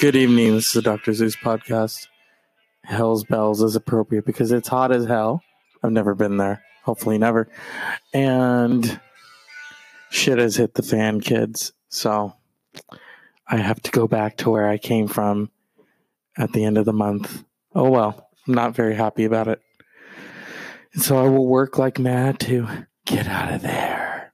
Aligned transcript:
Good 0.00 0.16
evening. 0.16 0.54
This 0.54 0.68
is 0.68 0.72
the 0.72 0.80
Dr. 0.80 1.12
Zeus 1.12 1.36
podcast. 1.36 2.08
Hell's 2.84 3.22
Bells 3.22 3.60
is 3.60 3.76
appropriate 3.76 4.24
because 4.24 4.50
it's 4.50 4.66
hot 4.68 4.92
as 4.92 5.04
hell. 5.04 5.42
I've 5.82 5.92
never 5.92 6.14
been 6.14 6.38
there. 6.38 6.64
Hopefully, 6.84 7.18
never. 7.18 7.48
And 8.14 8.98
shit 10.08 10.38
has 10.38 10.56
hit 10.56 10.72
the 10.72 10.82
fan, 10.82 11.20
kids. 11.20 11.74
So 11.90 12.32
I 13.46 13.58
have 13.58 13.82
to 13.82 13.90
go 13.90 14.08
back 14.08 14.38
to 14.38 14.48
where 14.48 14.66
I 14.66 14.78
came 14.78 15.06
from 15.06 15.50
at 16.38 16.54
the 16.54 16.64
end 16.64 16.78
of 16.78 16.86
the 16.86 16.94
month. 16.94 17.44
Oh 17.74 17.90
well, 17.90 18.30
I'm 18.48 18.54
not 18.54 18.74
very 18.74 18.94
happy 18.94 19.26
about 19.26 19.48
it. 19.48 19.60
And 20.94 21.02
so 21.02 21.18
I 21.18 21.28
will 21.28 21.46
work 21.46 21.76
like 21.76 21.98
mad 21.98 22.40
to 22.40 22.86
get 23.04 23.28
out 23.28 23.52
of 23.52 23.60
there. 23.60 24.32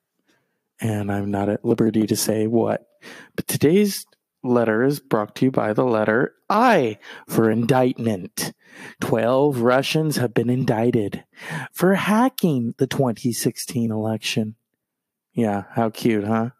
And 0.80 1.10
I'm 1.10 1.32
not 1.32 1.48
at 1.48 1.64
liberty 1.64 2.06
to 2.06 2.14
say 2.14 2.46
what. 2.46 2.86
But 3.34 3.48
today's 3.48 4.06
letter 4.46 4.82
is 4.82 5.00
brought 5.00 5.34
to 5.36 5.46
you 5.46 5.50
by 5.50 5.72
the 5.72 5.84
letter 5.84 6.34
I 6.48 6.98
for 7.28 7.50
indictment. 7.50 8.52
12 9.00 9.60
Russians 9.60 10.16
have 10.16 10.34
been 10.34 10.50
indicted 10.50 11.24
for 11.72 11.94
hacking 11.94 12.74
the 12.78 12.86
2016 12.86 13.90
election. 13.90 14.56
Yeah, 15.32 15.64
how 15.72 15.90
cute, 15.90 16.24
huh? 16.24 16.50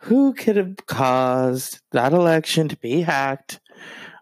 Who 0.00 0.34
could 0.34 0.56
have 0.56 0.76
caused 0.86 1.80
that 1.92 2.12
election 2.12 2.68
to 2.68 2.76
be 2.76 3.02
hacked? 3.02 3.60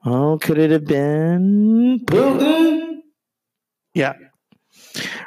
Oh, 0.05 0.39
could 0.39 0.59
it 0.59 0.71
have 0.71 0.87
been 0.87 2.01
Putin? 2.07 3.01
Yeah. 3.93 4.15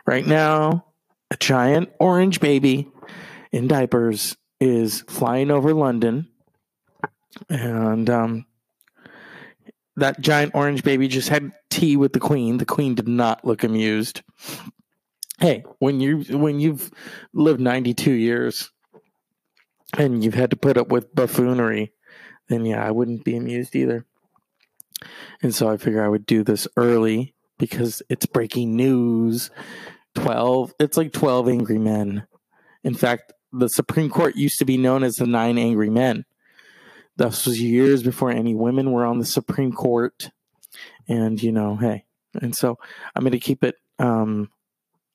Right 0.05 0.25
now, 0.25 0.85
a 1.31 1.37
giant 1.37 1.89
orange 1.99 2.39
baby 2.39 2.87
in 3.51 3.67
diapers 3.67 4.37
is 4.59 5.01
flying 5.07 5.51
over 5.51 5.73
London 5.73 6.27
and 7.49 8.09
um, 8.09 8.45
that 9.95 10.19
giant 10.21 10.53
orange 10.55 10.83
baby 10.83 11.07
just 11.07 11.29
had 11.29 11.51
tea 11.69 11.97
with 11.97 12.13
the 12.13 12.19
queen. 12.19 12.57
The 12.57 12.65
queen 12.65 12.95
did 12.95 13.07
not 13.07 13.45
look 13.45 13.63
amused. 13.63 14.21
Hey, 15.39 15.63
when 15.79 15.99
you 15.99 16.19
when 16.37 16.59
you've 16.59 16.91
lived 17.33 17.59
92 17.59 18.11
years 18.11 18.71
and 19.97 20.23
you've 20.23 20.33
had 20.33 20.51
to 20.51 20.55
put 20.55 20.77
up 20.77 20.89
with 20.89 21.13
buffoonery, 21.13 21.93
then 22.47 22.65
yeah, 22.65 22.83
I 22.83 22.91
wouldn't 22.91 23.23
be 23.23 23.35
amused 23.35 23.75
either. 23.75 24.05
And 25.41 25.53
so 25.53 25.69
I 25.69 25.77
figure 25.77 26.03
I 26.03 26.09
would 26.09 26.25
do 26.25 26.43
this 26.43 26.67
early 26.75 27.35
because 27.59 28.01
it's 28.09 28.25
breaking 28.25 28.75
news. 28.75 29.51
12, 30.15 30.73
it's 30.79 30.97
like 30.97 31.13
12 31.13 31.49
angry 31.49 31.77
men. 31.77 32.25
In 32.83 32.95
fact, 32.95 33.33
the 33.51 33.69
Supreme 33.69 34.09
Court 34.09 34.35
used 34.35 34.59
to 34.59 34.65
be 34.65 34.77
known 34.77 35.03
as 35.03 35.15
the 35.15 35.27
Nine 35.27 35.57
Angry 35.57 35.89
Men. 35.89 36.25
This 37.17 37.45
was 37.45 37.61
years 37.61 38.03
before 38.03 38.31
any 38.31 38.55
women 38.55 38.91
were 38.91 39.05
on 39.05 39.19
the 39.19 39.25
Supreme 39.25 39.73
Court. 39.73 40.29
And, 41.07 41.41
you 41.41 41.51
know, 41.51 41.75
hey. 41.75 42.05
And 42.39 42.55
so 42.55 42.77
I'm 43.15 43.23
going 43.23 43.31
to 43.31 43.39
keep 43.39 43.63
it 43.63 43.75
um, 43.97 44.51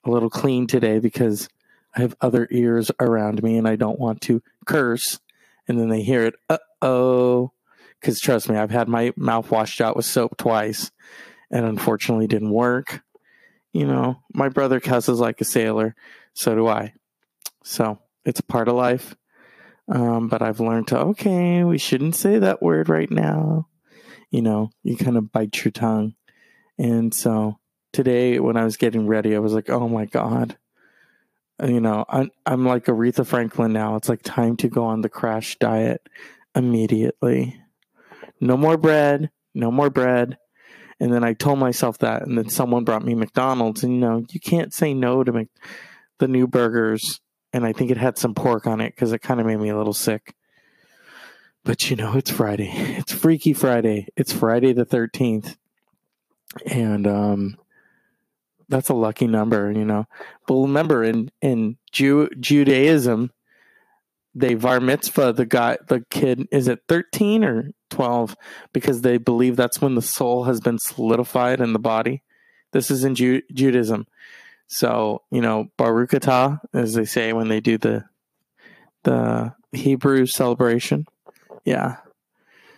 a 0.03 0.11
little 0.11 0.29
clean 0.29 0.67
today 0.67 0.99
because 0.99 1.47
I 1.95 2.01
have 2.01 2.15
other 2.19 2.47
ears 2.51 2.91
around 2.99 3.41
me 3.41 3.57
and 3.57 3.67
I 3.67 3.75
don't 3.75 3.99
want 3.99 4.21
to 4.21 4.41
curse. 4.65 5.19
And 5.67 5.79
then 5.79 5.89
they 5.89 6.01
hear 6.01 6.25
it, 6.25 6.35
uh 6.49 6.57
oh. 6.81 7.51
Because 7.99 8.19
trust 8.19 8.49
me, 8.49 8.57
I've 8.57 8.71
had 8.71 8.89
my 8.89 9.13
mouth 9.15 9.49
washed 9.49 9.79
out 9.79 9.95
with 9.95 10.05
soap 10.05 10.35
twice 10.35 10.91
and 11.49 11.65
unfortunately 11.65 12.27
didn't 12.27 12.51
work. 12.51 13.01
You 13.71 13.87
know, 13.87 14.19
my 14.33 14.49
brother 14.49 14.81
cusses 14.81 15.19
like 15.19 15.39
a 15.39 15.45
sailor. 15.45 15.95
So 16.33 16.53
do 16.53 16.67
I. 16.67 16.93
So 17.63 17.99
it's 18.25 18.41
a 18.41 18.43
part 18.43 18.67
of 18.67 18.75
life. 18.75 19.15
Um, 19.89 20.27
but 20.27 20.41
I've 20.41 20.59
learned 20.59 20.87
to, 20.87 20.99
okay, 20.99 21.63
we 21.63 21.77
shouldn't 21.77 22.15
say 22.15 22.39
that 22.39 22.61
word 22.61 22.89
right 22.89 23.11
now. 23.11 23.67
You 24.31 24.41
know, 24.41 24.71
you 24.83 24.95
kind 24.95 25.17
of 25.17 25.31
bite 25.31 25.63
your 25.63 25.71
tongue. 25.71 26.15
And 26.77 27.13
so 27.13 27.59
today, 27.91 28.39
when 28.39 28.57
I 28.57 28.63
was 28.63 28.77
getting 28.77 29.07
ready, 29.07 29.35
I 29.35 29.39
was 29.39 29.53
like, 29.53 29.69
oh 29.69 29.87
my 29.87 30.05
God. 30.05 30.57
You 31.63 31.79
know, 31.79 32.05
I'm, 32.09 32.31
I'm 32.45 32.65
like 32.65 32.85
Aretha 32.85 33.25
Franklin 33.25 33.73
now. 33.73 33.95
It's 33.95 34.09
like 34.09 34.23
time 34.23 34.57
to 34.57 34.69
go 34.69 34.85
on 34.85 35.01
the 35.01 35.09
crash 35.09 35.57
diet 35.59 36.01
immediately. 36.55 37.61
No 38.39 38.57
more 38.57 38.77
bread, 38.77 39.29
no 39.53 39.71
more 39.71 39.89
bread. 39.89 40.37
And 40.99 41.13
then 41.13 41.23
I 41.23 41.33
told 41.33 41.59
myself 41.59 41.99
that, 41.99 42.23
and 42.23 42.37
then 42.37 42.49
someone 42.49 42.85
brought 42.85 43.05
me 43.05 43.13
McDonald's. 43.13 43.83
And 43.83 43.93
you 43.93 43.99
know, 43.99 44.25
you 44.31 44.39
can't 44.39 44.73
say 44.73 44.93
no 44.93 45.23
to 45.23 45.31
Mc- 45.31 45.49
the 46.19 46.27
new 46.27 46.47
burgers 46.47 47.19
and 47.53 47.65
I 47.65 47.71
think 47.71 47.91
it 47.91 47.97
had 47.97 48.17
some 48.17 48.33
pork 48.33 48.67
on 48.67 48.81
it 48.81 48.95
because 48.95 49.13
it 49.13 49.19
kind 49.19 49.39
of 49.39 49.45
made 49.45 49.59
me 49.59 49.69
a 49.69 49.77
little 49.77 49.93
sick. 49.93 50.35
But 51.63 51.89
you 51.89 51.95
know, 51.95 52.17
it's 52.17 52.31
Friday. 52.31 52.71
It's 52.73 53.13
Freaky 53.13 53.53
Friday. 53.53 54.07
It's 54.17 54.33
Friday 54.33 54.73
the 54.73 54.85
13th. 54.85 55.55
And 56.65 57.07
um 57.07 57.57
that's 58.69 58.89
a 58.89 58.93
lucky 58.93 59.27
number, 59.27 59.71
you 59.71 59.85
know. 59.85 60.07
But 60.47 60.55
remember 60.55 61.03
in 61.03 61.31
in 61.41 61.77
Jew, 61.91 62.29
Judaism, 62.39 63.31
they 64.35 64.55
bar 64.55 64.79
mitzvah 64.79 65.31
the 65.33 65.45
guy 65.45 65.77
the 65.87 66.03
kid 66.09 66.47
is 66.51 66.67
it 66.67 66.79
13 66.87 67.43
or 67.43 67.69
12 67.91 68.35
because 68.73 69.01
they 69.01 69.17
believe 69.17 69.55
that's 69.55 69.79
when 69.79 69.95
the 69.95 70.01
soul 70.01 70.45
has 70.45 70.59
been 70.59 70.79
solidified 70.79 71.61
in 71.61 71.73
the 71.73 71.79
body. 71.79 72.23
This 72.71 72.89
is 72.89 73.03
in 73.03 73.13
Ju- 73.13 73.43
Judaism. 73.53 74.07
So, 74.73 75.21
you 75.29 75.39
know, 75.39 75.69
Baruch 75.77 76.09
atah, 76.09 76.59
as 76.73 76.95
they 76.95 77.05
say 77.05 77.31
when 77.31 77.47
they 77.47 77.59
do 77.59 77.77
the 77.77 78.05
the 79.03 79.53
Hebrew 79.71 80.25
celebration. 80.25 81.05
Yeah. 81.63 81.97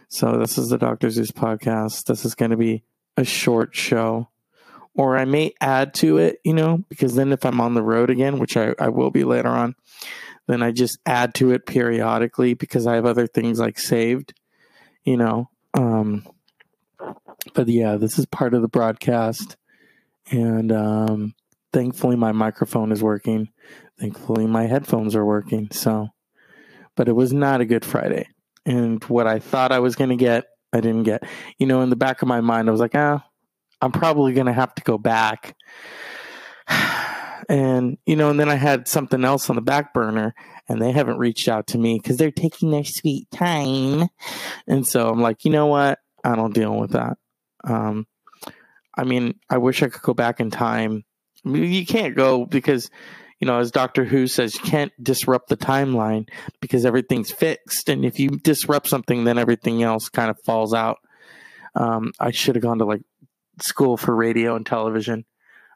So 0.10 0.38
this 0.38 0.58
is 0.58 0.68
the 0.68 0.78
Dr. 0.78 1.10
Zeus 1.10 1.32
podcast. 1.32 2.04
This 2.04 2.26
is 2.26 2.36
going 2.36 2.52
to 2.52 2.58
be 2.58 2.84
a 3.16 3.24
short 3.24 3.74
show. 3.74 4.28
Or 4.94 5.18
I 5.18 5.24
may 5.24 5.54
add 5.62 5.94
to 5.96 6.18
it, 6.18 6.42
you 6.44 6.54
know, 6.54 6.84
because 6.90 7.16
then 7.16 7.32
if 7.32 7.46
I'm 7.46 7.62
on 7.62 7.76
the 7.76 7.82
road 7.82 8.10
again, 8.10 8.40
which 8.40 8.58
I, 8.58 8.76
I 8.78 8.90
will 8.90 9.10
be 9.10 9.24
later 9.24 9.48
on, 9.48 9.76
then 10.48 10.62
I 10.62 10.72
just 10.72 11.00
add 11.06 11.34
to 11.36 11.52
it 11.52 11.66
periodically 11.66 12.56
because 12.56 12.88
I 12.88 12.96
have 12.96 13.06
other 13.06 13.26
things 13.26 13.58
like 13.58 13.80
saved, 13.80 14.34
you 15.06 15.16
know. 15.16 15.50
Um, 15.74 16.28
but 17.54 17.70
yeah, 17.70 17.96
this 17.96 18.20
is 18.20 18.26
part 18.26 18.54
of 18.54 18.62
the 18.62 18.68
broadcast. 18.68 19.56
And 20.30 20.74
um, 20.74 21.36
thankfully 21.76 22.16
my 22.16 22.32
microphone 22.32 22.94
is 22.94 23.04
working. 23.04 23.50
Thankfully 24.00 24.48
my 24.48 24.66
headphones 24.66 25.14
are 25.14 25.26
working. 25.26 25.68
So, 25.72 26.08
but 26.96 27.10
it 27.10 27.12
was 27.12 27.34
not 27.34 27.60
a 27.60 27.66
good 27.66 27.84
Friday. 27.84 28.30
And 28.66 29.04
what 29.04 29.28
I 29.28 29.40
thought 29.40 29.74
I 29.74 29.80
was 29.80 29.98
going 29.98 30.10
to 30.10 30.16
get, 30.16 30.46
I 30.72 30.80
didn't 30.80 31.04
get. 31.04 31.24
You 31.60 31.68
know, 31.68 31.82
in 31.82 31.90
the 31.90 31.98
back 31.98 32.22
of 32.22 32.30
my 32.30 32.40
mind, 32.40 32.70
I 32.70 32.72
was 32.72 32.80
like, 32.80 32.96
ah, 32.96 33.26
I'm 33.82 33.92
probably 33.92 34.32
going 34.32 34.46
to 34.46 34.54
have 34.54 34.74
to 34.76 34.84
go 34.84 34.98
back. 34.98 35.56
And, 37.48 38.00
you 38.08 38.16
know, 38.16 38.32
and 38.32 38.40
then 38.40 38.50
I 38.50 38.56
had 38.56 38.88
something 38.88 39.24
else 39.24 39.52
on 39.52 39.56
the 39.56 39.62
back 39.62 39.94
burner 39.94 40.34
and 40.68 40.82
they 40.82 40.92
haven't 40.92 41.20
reached 41.20 41.48
out 41.48 41.68
to 41.68 41.78
me 41.78 42.00
because 42.00 42.18
they're 42.18 42.32
taking 42.32 42.72
their 42.72 42.86
sweet 42.86 43.30
time. 43.30 44.08
And 44.66 44.88
so 44.88 45.10
I'm 45.10 45.22
like, 45.22 45.46
you 45.46 45.52
know 45.52 45.68
what? 45.68 46.00
I 46.24 46.36
don't 46.36 46.56
deal 46.56 46.76
with 46.76 46.94
that. 46.94 47.18
Um, 47.64 48.08
I 48.98 49.04
mean, 49.04 49.36
I 49.48 49.60
wish 49.60 49.84
I 49.84 49.90
could 49.90 50.02
go 50.02 50.16
back 50.16 50.40
in 50.40 50.50
time 50.50 51.04
You 51.46 51.86
can't 51.86 52.16
go 52.16 52.46
because, 52.46 52.90
you 53.40 53.48
know, 53.48 53.60
as 53.60 53.72
Doctor 53.72 54.04
Who 54.04 54.28
says, 54.28 54.56
you 54.56 54.62
can't 54.62 54.92
disrupt 55.02 55.50
the 55.50 55.58
timeline 55.58 56.28
because 56.60 56.86
everything's 56.86 57.32
fixed. 57.32 57.90
And 57.90 58.04
if 58.04 58.20
you 58.20 58.30
disrupt 58.32 58.88
something, 58.88 59.24
then 59.24 59.38
everything 59.38 59.84
else 59.84 60.10
kind 60.10 60.30
of 60.30 60.40
falls 60.44 60.74
out. 60.74 60.98
Um, 61.76 62.14
I 62.20 62.32
should 62.32 62.56
have 62.56 62.64
gone 62.64 62.80
to 62.80 62.86
like 62.86 63.02
school 63.62 63.98
for 63.98 64.16
radio 64.16 64.56
and 64.56 64.66
television. 64.66 65.26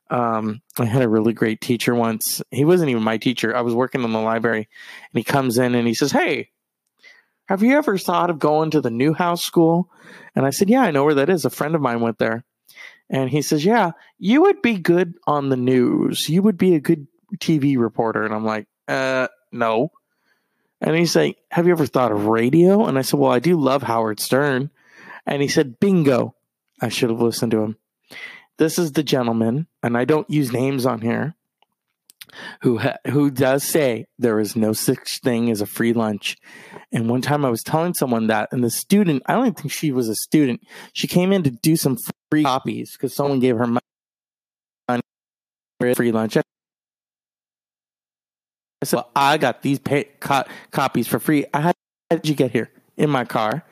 Um, 0.10 0.62
I 0.78 0.86
had 0.86 1.04
a 1.04 1.10
really 1.10 1.34
great 1.34 1.62
teacher 1.62 1.94
once. 1.94 2.42
He 2.50 2.66
wasn't 2.66 2.90
even 2.90 3.04
my 3.04 3.18
teacher. 3.18 3.56
I 3.56 3.62
was 3.62 3.76
working 3.76 4.04
in 4.04 4.12
the 4.12 4.20
library 4.20 4.68
and 5.12 5.18
he 5.18 5.24
comes 5.24 5.58
in 5.58 5.76
and 5.76 5.88
he 5.88 5.94
says, 5.94 6.12
Hey, 6.12 6.50
have 7.48 7.62
you 7.62 7.78
ever 7.78 7.98
thought 7.98 8.30
of 8.30 8.40
going 8.40 8.72
to 8.72 8.82
the 8.82 8.90
Newhouse 8.90 9.44
School? 9.44 9.90
And 10.36 10.46
I 10.46 10.50
said, 10.50 10.70
Yeah, 10.70 10.82
I 10.82 10.92
know 10.92 11.04
where 11.04 11.16
that 11.16 11.30
is. 11.30 11.46
A 11.46 11.50
friend 11.50 11.76
of 11.76 11.82
mine 11.82 12.02
went 12.02 12.18
there. 12.18 12.44
And 13.10 13.30
he 13.30 13.42
says, 13.42 13.66
Yeah, 13.66 13.92
you 14.18 14.42
would 14.42 14.62
be 14.62 14.78
good 14.78 15.16
on 15.26 15.50
the 15.50 15.58
news. 15.58 16.30
You 16.30 16.44
would 16.44 16.58
be 16.58 16.76
a 16.76 16.80
good 16.80 17.08
TV 17.38 17.78
reporter. 17.78 18.24
And 18.24 18.34
I'm 18.34 18.46
like, 18.46 18.68
uh, 18.88 19.28
no. 19.52 19.92
And 20.82 20.96
he's 20.96 21.16
like, 21.16 21.38
Have 21.52 21.66
you 21.66 21.72
ever 21.72 21.86
thought 21.86 22.12
of 22.12 22.28
radio? 22.28 22.86
And 22.86 22.98
I 22.98 23.02
said, 23.02 23.20
Well, 23.20 23.32
I 23.32 23.40
do 23.40 23.60
love 23.60 23.84
Howard 23.84 24.20
Stern. 24.20 24.70
And 25.26 25.42
he 25.42 25.48
said, 25.48 25.80
Bingo. 25.80 26.36
I 26.82 26.90
should 26.90 27.10
have 27.10 27.22
listened 27.22 27.52
to 27.52 27.62
him. 27.62 27.78
This 28.58 28.78
is 28.78 28.92
the 28.92 29.04
gentleman, 29.04 29.68
and 29.82 29.98
I 29.98 30.06
don't 30.06 30.30
use 30.30 30.52
names 30.52 30.86
on 30.86 31.02
here, 31.02 31.36
who 32.62 32.78
ha- 32.78 32.98
who 33.08 33.32
does 33.32 33.64
say 33.64 34.06
there 34.18 34.40
is 34.40 34.56
no 34.56 34.74
such 34.74 35.20
thing 35.20 35.50
as 35.50 35.62
a 35.62 35.66
free 35.66 35.94
lunch. 35.94 36.38
And 36.92 37.10
one 37.10 37.22
time 37.22 37.46
I 37.46 37.50
was 37.50 37.64
telling 37.64 37.94
someone 37.94 38.28
that, 38.28 38.50
and 38.52 38.64
the 38.64 38.70
student, 38.70 39.24
I 39.26 39.34
don't 39.34 39.58
think 39.58 39.72
she 39.72 39.92
was 39.92 40.10
a 40.10 40.16
student. 40.16 40.62
She 40.92 41.08
came 41.08 41.32
in 41.32 41.44
to 41.44 41.52
do 41.52 41.78
some 41.78 41.98
free 42.32 42.44
uh, 42.44 42.48
copies 42.48 42.94
because 42.94 43.14
someone 43.14 43.40
gave 43.40 43.58
her 43.58 43.68
money 43.68 43.80
for 45.80 45.96
free 45.96 46.12
lunch. 46.12 46.38
I 46.38 46.42
said, 48.84 48.98
well, 48.98 49.12
I 49.16 49.38
got 49.38 49.62
these 49.62 49.80
pay- 49.80 50.10
co- 50.20 50.46
copies 50.72 51.08
for 51.08 51.20
free. 51.20 51.46
I 51.54 51.62
had, 51.62 51.76
How 52.10 52.18
did 52.18 52.28
you 52.28 52.36
get 52.36 52.52
here? 52.52 52.70
In 52.98 53.10
my 53.10 53.26
car. 53.26 53.66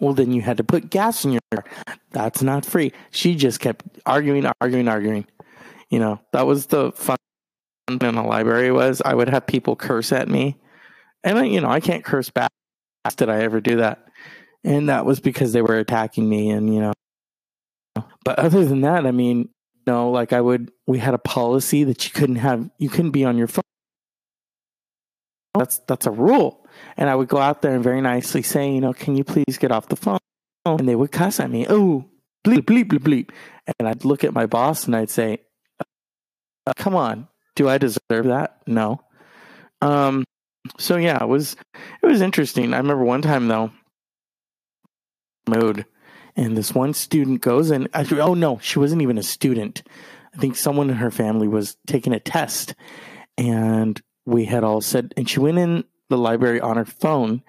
Well, 0.00 0.14
then 0.14 0.32
you 0.32 0.42
had 0.42 0.56
to 0.58 0.64
put 0.64 0.90
gas 0.90 1.24
in 1.24 1.32
your 1.32 1.40
car. 1.52 1.64
That's 2.12 2.42
not 2.42 2.64
free. 2.64 2.92
She 3.10 3.34
just 3.34 3.60
kept 3.60 3.84
arguing, 4.06 4.46
arguing, 4.60 4.88
arguing. 4.88 5.26
You 5.90 5.98
know, 5.98 6.20
that 6.32 6.46
was 6.46 6.66
the 6.66 6.92
fun 6.92 7.16
in 7.88 7.98
the 7.98 8.22
library 8.22 8.70
was 8.70 9.00
I 9.04 9.14
would 9.14 9.28
have 9.28 9.46
people 9.46 9.74
curse 9.74 10.12
at 10.12 10.28
me. 10.28 10.56
And 11.24 11.38
I, 11.38 11.44
you 11.44 11.60
know, 11.60 11.68
I 11.68 11.80
can't 11.80 12.04
curse 12.04 12.30
back. 12.30 12.50
Did 13.16 13.28
I 13.30 13.40
ever 13.40 13.60
do 13.60 13.76
that? 13.76 14.06
And 14.64 14.88
that 14.88 15.06
was 15.06 15.18
because 15.18 15.52
they 15.52 15.62
were 15.62 15.78
attacking 15.78 16.28
me 16.28 16.50
and, 16.50 16.72
you 16.72 16.80
know, 16.80 16.92
but 18.24 18.38
other 18.38 18.64
than 18.64 18.82
that, 18.82 19.06
I 19.06 19.10
mean, 19.10 19.48
no, 19.86 20.10
like 20.10 20.32
I 20.32 20.40
would, 20.40 20.70
we 20.86 20.98
had 20.98 21.14
a 21.14 21.18
policy 21.18 21.84
that 21.84 22.04
you 22.04 22.10
couldn't 22.12 22.36
have, 22.36 22.68
you 22.78 22.88
couldn't 22.88 23.12
be 23.12 23.24
on 23.24 23.38
your 23.38 23.46
phone. 23.46 23.62
That's, 25.54 25.78
that's 25.86 26.06
a 26.06 26.10
rule. 26.10 26.66
And 26.96 27.08
I 27.08 27.14
would 27.14 27.28
go 27.28 27.38
out 27.38 27.62
there 27.62 27.74
and 27.74 27.82
very 27.82 28.00
nicely 28.00 28.42
say, 28.42 28.70
you 28.70 28.80
know, 28.80 28.92
can 28.92 29.16
you 29.16 29.24
please 29.24 29.58
get 29.58 29.72
off 29.72 29.88
the 29.88 29.96
phone? 29.96 30.18
And 30.64 30.88
they 30.88 30.94
would 30.94 31.10
cuss 31.10 31.40
at 31.40 31.50
me. 31.50 31.66
Oh, 31.68 32.04
bleep, 32.44 32.62
bleep, 32.62 32.84
bleep, 32.84 33.00
bleep. 33.00 33.30
And 33.78 33.88
I'd 33.88 34.04
look 34.04 34.24
at 34.24 34.34
my 34.34 34.46
boss 34.46 34.84
and 34.84 34.94
I'd 34.94 35.10
say, 35.10 35.38
uh, 35.80 36.72
come 36.76 36.94
on, 36.94 37.28
do 37.56 37.68
I 37.68 37.78
deserve 37.78 38.26
that? 38.26 38.60
No. 38.66 39.00
Um, 39.80 40.24
so 40.78 40.96
yeah, 40.96 41.22
it 41.22 41.28
was 41.28 41.56
it 42.02 42.06
was 42.06 42.20
interesting. 42.20 42.74
I 42.74 42.78
remember 42.78 43.04
one 43.04 43.22
time 43.22 43.48
though, 43.48 43.70
mood, 45.48 45.86
and 46.38 46.56
this 46.56 46.72
one 46.72 46.94
student 46.94 47.40
goes 47.42 47.70
and 47.70 47.88
oh 47.94 48.34
no, 48.34 48.58
she 48.62 48.78
wasn't 48.78 49.02
even 49.02 49.18
a 49.18 49.22
student. 49.22 49.82
I 50.32 50.38
think 50.38 50.56
someone 50.56 50.88
in 50.88 50.96
her 50.96 51.10
family 51.10 51.48
was 51.48 51.76
taking 51.86 52.12
a 52.12 52.20
test, 52.20 52.74
and 53.36 54.00
we 54.24 54.44
had 54.44 54.62
all 54.62 54.80
said, 54.80 55.12
and 55.16 55.28
she 55.28 55.40
went 55.40 55.58
in 55.58 55.84
the 56.08 56.16
library 56.16 56.60
on 56.60 56.76
her 56.76 56.84
phone, 56.84 57.42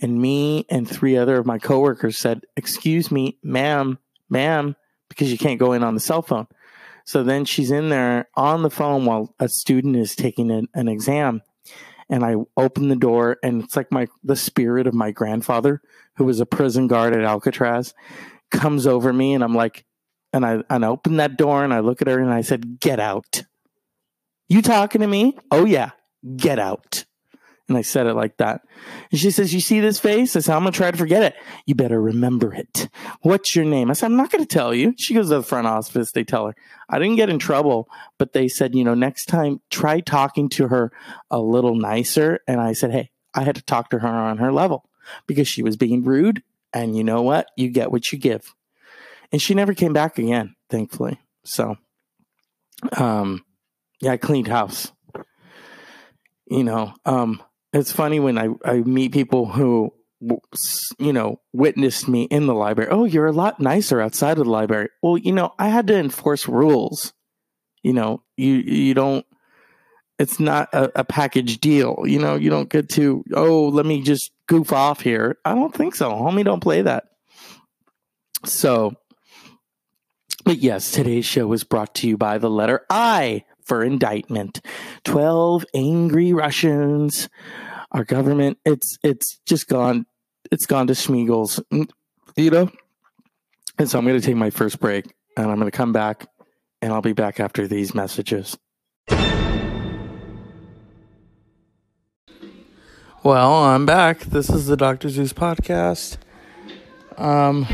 and 0.00 0.20
me 0.20 0.64
and 0.70 0.88
three 0.88 1.16
other 1.16 1.38
of 1.38 1.46
my 1.46 1.58
coworkers 1.58 2.16
said, 2.16 2.42
"Excuse 2.56 3.10
me, 3.10 3.36
ma'am, 3.42 3.98
ma'am," 4.30 4.76
because 5.08 5.32
you 5.32 5.38
can't 5.38 5.58
go 5.58 5.72
in 5.72 5.82
on 5.82 5.94
the 5.94 6.00
cell 6.00 6.22
phone. 6.22 6.46
So 7.04 7.24
then 7.24 7.44
she's 7.44 7.70
in 7.70 7.88
there 7.88 8.28
on 8.34 8.62
the 8.62 8.70
phone 8.70 9.04
while 9.06 9.34
a 9.40 9.48
student 9.48 9.96
is 9.96 10.14
taking 10.14 10.50
an, 10.50 10.68
an 10.74 10.88
exam. 10.88 11.42
And 12.08 12.24
I 12.24 12.36
open 12.56 12.88
the 12.88 12.96
door 12.96 13.38
and 13.42 13.62
it's 13.64 13.76
like 13.76 13.90
my 13.90 14.06
the 14.22 14.36
spirit 14.36 14.86
of 14.86 14.94
my 14.94 15.10
grandfather, 15.10 15.82
who 16.16 16.24
was 16.24 16.40
a 16.40 16.46
prison 16.46 16.86
guard 16.86 17.14
at 17.14 17.24
Alcatraz, 17.24 17.94
comes 18.50 18.86
over 18.86 19.12
me 19.12 19.34
and 19.34 19.42
I'm 19.42 19.54
like, 19.54 19.84
and 20.32 20.44
I 20.44 20.62
and 20.68 20.84
I 20.84 20.88
open 20.88 21.16
that 21.16 21.36
door 21.36 21.64
and 21.64 21.72
I 21.72 21.80
look 21.80 22.02
at 22.02 22.08
her 22.08 22.20
and 22.20 22.32
I 22.32 22.42
said, 22.42 22.80
Get 22.80 23.00
out. 23.00 23.44
You 24.48 24.62
talking 24.62 25.00
to 25.00 25.06
me? 25.06 25.36
Oh 25.50 25.64
yeah, 25.64 25.90
get 26.36 26.58
out. 26.58 27.04
And 27.68 27.76
I 27.76 27.82
said 27.82 28.06
it 28.06 28.14
like 28.14 28.36
that. 28.36 28.60
And 29.10 29.18
she 29.18 29.30
says, 29.30 29.52
You 29.52 29.60
see 29.60 29.80
this 29.80 29.98
face? 29.98 30.36
I 30.36 30.40
said, 30.40 30.54
I'm 30.54 30.62
going 30.62 30.72
to 30.72 30.76
try 30.76 30.90
to 30.90 30.96
forget 30.96 31.22
it. 31.22 31.34
You 31.66 31.74
better 31.74 32.00
remember 32.00 32.54
it. 32.54 32.88
What's 33.22 33.56
your 33.56 33.64
name? 33.64 33.90
I 33.90 33.94
said, 33.94 34.06
I'm 34.06 34.16
not 34.16 34.30
going 34.30 34.44
to 34.44 34.48
tell 34.48 34.72
you. 34.72 34.94
She 34.96 35.14
goes 35.14 35.30
to 35.30 35.36
the 35.36 35.42
front 35.42 35.66
office. 35.66 36.12
They 36.12 36.22
tell 36.22 36.46
her. 36.46 36.54
I 36.88 37.00
didn't 37.00 37.16
get 37.16 37.28
in 37.28 37.40
trouble, 37.40 37.88
but 38.18 38.32
they 38.32 38.46
said, 38.46 38.74
You 38.74 38.84
know, 38.84 38.94
next 38.94 39.26
time 39.26 39.60
try 39.68 40.00
talking 40.00 40.48
to 40.50 40.68
her 40.68 40.92
a 41.30 41.40
little 41.40 41.74
nicer. 41.74 42.40
And 42.46 42.60
I 42.60 42.72
said, 42.72 42.92
Hey, 42.92 43.10
I 43.34 43.42
had 43.42 43.56
to 43.56 43.62
talk 43.62 43.90
to 43.90 43.98
her 43.98 44.08
on 44.08 44.38
her 44.38 44.52
level 44.52 44.88
because 45.26 45.48
she 45.48 45.62
was 45.62 45.76
being 45.76 46.04
rude. 46.04 46.42
And 46.76 46.96
you 46.96 47.04
know 47.04 47.22
what? 47.22 47.48
You 47.56 47.70
get 47.70 47.90
what 47.90 48.12
you 48.12 48.18
give. 48.18 48.54
And 49.32 49.40
she 49.40 49.54
never 49.54 49.74
came 49.74 49.92
back 49.92 50.18
again, 50.18 50.54
thankfully. 50.70 51.18
So, 51.44 51.76
um, 52.96 53.44
yeah, 54.00 54.12
I 54.12 54.16
cleaned 54.16 54.48
house 54.48 54.92
you 56.48 56.62
know 56.62 56.94
um 57.04 57.42
it's 57.76 57.92
funny 57.92 58.18
when 58.20 58.38
I, 58.38 58.48
I 58.64 58.78
meet 58.78 59.12
people 59.12 59.44
who, 59.44 59.92
you 60.98 61.12
know, 61.12 61.40
witnessed 61.52 62.08
me 62.08 62.22
in 62.22 62.46
the 62.46 62.54
library. 62.54 62.90
Oh, 62.90 63.04
you're 63.04 63.26
a 63.26 63.32
lot 63.32 63.60
nicer 63.60 64.00
outside 64.00 64.38
of 64.38 64.44
the 64.44 64.50
library. 64.50 64.88
Well, 65.02 65.18
you 65.18 65.32
know, 65.32 65.52
I 65.58 65.68
had 65.68 65.86
to 65.88 65.94
enforce 65.94 66.48
rules. 66.48 67.12
You 67.82 67.92
know, 67.92 68.22
you 68.36 68.54
you 68.54 68.94
don't. 68.94 69.26
It's 70.18 70.40
not 70.40 70.72
a, 70.72 71.00
a 71.00 71.04
package 71.04 71.58
deal. 71.58 72.04
You 72.06 72.18
know, 72.18 72.34
you 72.36 72.48
don't 72.48 72.70
get 72.70 72.88
to. 72.90 73.22
Oh, 73.34 73.68
let 73.68 73.84
me 73.84 74.00
just 74.00 74.30
goof 74.46 74.72
off 74.72 75.00
here. 75.00 75.38
I 75.44 75.54
don't 75.54 75.74
think 75.74 75.94
so, 75.94 76.10
homie. 76.10 76.44
Don't 76.44 76.60
play 76.60 76.82
that. 76.82 77.04
So, 78.44 78.94
but 80.44 80.58
yes, 80.58 80.92
today's 80.92 81.24
show 81.24 81.46
was 81.46 81.64
brought 81.64 81.94
to 81.96 82.08
you 82.08 82.16
by 82.16 82.38
the 82.38 82.50
letter 82.50 82.84
I 82.88 83.44
for 83.64 83.82
indictment. 83.82 84.60
12 85.04 85.66
angry 85.74 86.32
Russians. 86.32 87.28
Our 87.92 88.04
government, 88.04 88.58
it's 88.64 88.98
it's 89.02 89.38
just 89.46 89.68
gone 89.68 90.06
it's 90.50 90.66
gone 90.66 90.86
to 90.88 90.92
Schmeagles, 90.92 91.60
mm, 91.72 91.88
you 92.36 92.50
know? 92.50 92.70
And 93.78 93.90
so 93.90 93.98
I'm 93.98 94.06
going 94.06 94.20
to 94.20 94.24
take 94.24 94.36
my 94.36 94.50
first 94.50 94.80
break 94.80 95.12
and 95.36 95.50
I'm 95.50 95.56
going 95.56 95.70
to 95.70 95.76
come 95.76 95.92
back 95.92 96.26
and 96.80 96.92
I'll 96.92 97.02
be 97.02 97.12
back 97.12 97.40
after 97.40 97.66
these 97.66 97.94
messages. 97.94 98.56
Well, 103.26 103.54
I'm 103.54 103.86
back. 103.86 104.20
This 104.20 104.48
is 104.50 104.68
the 104.68 104.76
Dr. 104.76 105.08
Zeus 105.08 105.32
podcast. 105.32 106.16
Um, 107.16 107.66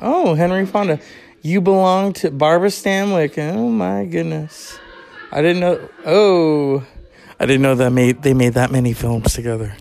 oh, 0.00 0.34
Henry 0.34 0.66
Fonda. 0.66 0.98
You 1.40 1.60
belong 1.60 2.14
to 2.14 2.32
Barbara 2.32 2.68
Stanwyck. 2.68 3.38
Oh 3.38 3.68
my 3.68 4.06
goodness. 4.06 4.76
I 5.30 5.40
didn't 5.40 5.60
know. 5.60 5.88
Oh, 6.04 6.84
I 7.38 7.46
didn't 7.46 7.62
know 7.62 7.76
that 7.76 7.92
made 7.92 8.24
they 8.24 8.34
made 8.34 8.54
that 8.54 8.72
many 8.72 8.92
films 8.92 9.34
together. 9.34 9.76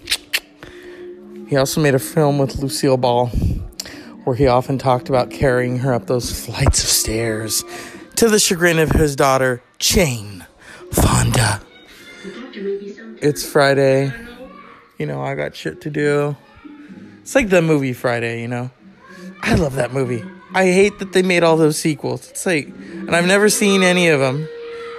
He 1.48 1.56
also 1.56 1.82
made 1.82 1.96
a 1.96 2.00
film 2.00 2.38
with 2.38 2.58
Lucille 2.58 2.98
Ball, 2.98 3.30
where 4.26 4.36
he 4.36 4.46
often 4.46 4.78
talked 4.78 5.10
about 5.10 5.32
carrying 5.32 5.80
her 5.80 5.96
up 5.96 6.06
those 6.06 6.46
flights 6.46 6.84
of 6.84 6.90
stairs, 6.90 7.64
to 8.18 8.30
the 8.30 8.38
chagrin 8.38 8.78
of 8.78 8.92
his 8.92 9.16
daughter 9.16 9.64
Jane 9.80 10.46
Fonda. 10.92 11.60
It's 13.24 13.44
Friday. 13.44 14.14
You 15.02 15.08
know, 15.08 15.24
I 15.24 15.34
got 15.34 15.56
shit 15.56 15.82
to 15.82 15.90
do. 15.90 16.38
It's 17.24 17.34
like 17.34 17.50
the 17.50 17.64
movie 17.64 17.92
Friday, 17.92 18.40
you 18.40 18.48
know. 18.48 18.70
I 19.42 19.56
love 19.56 19.74
that 19.74 19.92
movie. 19.92 20.24
I 20.54 20.66
hate 20.66 21.00
that 21.00 21.12
they 21.12 21.24
made 21.24 21.42
all 21.42 21.58
those 21.58 21.76
sequels. 21.76 22.30
It's 22.30 22.46
like, 22.46 22.68
and 22.68 23.16
I've 23.16 23.26
never 23.26 23.50
seen 23.50 23.82
any 23.82 24.10
of 24.10 24.20
them. 24.20 24.48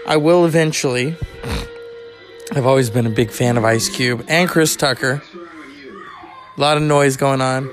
I 0.04 0.16
will 0.16 0.44
eventually. 0.44 1.14
I've 2.50 2.66
always 2.66 2.90
been 2.90 3.06
a 3.06 3.10
big 3.10 3.30
fan 3.30 3.56
of 3.56 3.64
Ice 3.64 3.88
Cube 3.88 4.24
and 4.26 4.48
Chris 4.48 4.74
Tucker. 4.74 5.22
A 6.56 6.60
lot 6.60 6.76
of 6.76 6.82
noise 6.82 7.16
going 7.16 7.40
on. 7.40 7.70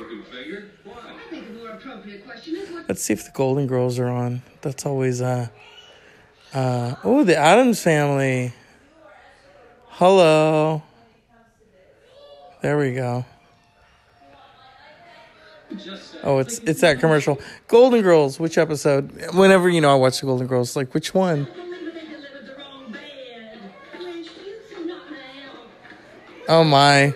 Let's 2.88 3.01
see 3.01 3.13
if 3.13 3.25
the 3.25 3.31
Golden 3.33 3.65
Girls 3.65 3.98
are 3.98 4.07
on. 4.07 4.43
That's 4.62 4.86
always 4.86 5.19
uh 5.19 5.48
uh 6.53 6.93
oh 7.03 7.24
the 7.24 7.36
Addams 7.36 7.81
family. 7.81 8.53
Hello. 9.88 10.83
There 12.61 12.77
we 12.77 12.93
go. 12.93 13.25
Oh, 16.23 16.39
it's 16.39 16.59
it's 16.59 16.81
that 16.81 16.99
commercial. 16.99 17.39
Golden 17.67 18.01
Girls, 18.01 18.39
which 18.39 18.57
episode? 18.57 19.11
Whenever 19.33 19.69
you 19.69 19.81
know 19.81 19.91
I 19.91 19.95
watch 19.95 20.19
the 20.19 20.25
Golden 20.25 20.47
Girls, 20.47 20.75
like 20.75 20.93
which 20.93 21.13
one? 21.13 21.47
Oh 26.47 26.63
my. 26.63 27.13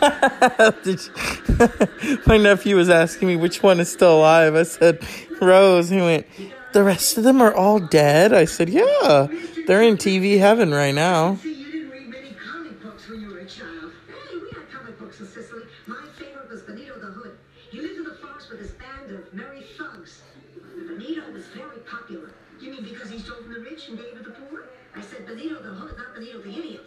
My 2.26 2.36
nephew 2.36 2.76
was 2.76 2.88
asking 2.88 3.28
me 3.28 3.36
which 3.36 3.62
one 3.62 3.80
is 3.80 3.90
still 3.90 4.18
alive. 4.18 4.54
I 4.54 4.62
said, 4.62 5.04
Rose. 5.40 5.88
He 5.88 5.96
went, 6.00 6.26
The 6.72 6.84
rest 6.84 7.18
of 7.18 7.24
them 7.24 7.40
are 7.42 7.52
all 7.52 7.80
dead? 7.80 8.32
I 8.32 8.44
said, 8.44 8.68
Yeah, 8.68 9.26
they're 9.68 9.82
in 9.82 9.98
TV 9.98 10.38
heaven 10.38 10.72
right 10.72 10.94
now. 10.94 11.36
See, 11.36 11.52
you 11.52 11.70
didn't 11.70 11.90
read 11.90 12.08
many 12.08 12.32
comic 12.32 12.82
books 12.82 13.06
when 13.06 13.20
you 13.20 13.28
were 13.28 13.40
a 13.40 13.44
child. 13.44 13.92
Hey, 14.08 14.38
we 14.38 14.48
had 14.48 14.70
comic 14.72 14.98
books 14.98 15.20
in 15.20 15.26
Sicily. 15.26 15.64
My 15.86 16.06
favorite 16.16 16.48
was 16.50 16.62
Benito 16.62 16.98
the 16.98 17.08
Hood. 17.08 17.36
He 17.70 17.82
lived 17.82 17.98
in 17.98 18.04
the 18.04 18.14
forest 18.14 18.48
with 18.50 18.60
his 18.60 18.70
band 18.70 19.10
of 19.10 19.34
merry 19.34 19.66
thugs. 19.76 20.22
Benito 20.74 21.30
was 21.32 21.44
very 21.48 21.80
popular. 21.80 22.30
You 22.58 22.70
mean 22.70 22.84
because 22.84 23.10
he 23.10 23.18
stole 23.18 23.42
from 23.42 23.52
the 23.52 23.60
rich 23.60 23.88
and 23.90 23.98
gave 23.98 24.16
to 24.16 24.22
the 24.22 24.30
poor? 24.30 24.64
I 24.96 25.02
said 25.02 25.26
Benito 25.26 25.60
the 25.60 25.68
Hood, 25.68 25.98
not 25.98 26.14
Benito 26.14 26.40
the 26.40 26.58
idiot. 26.58 26.80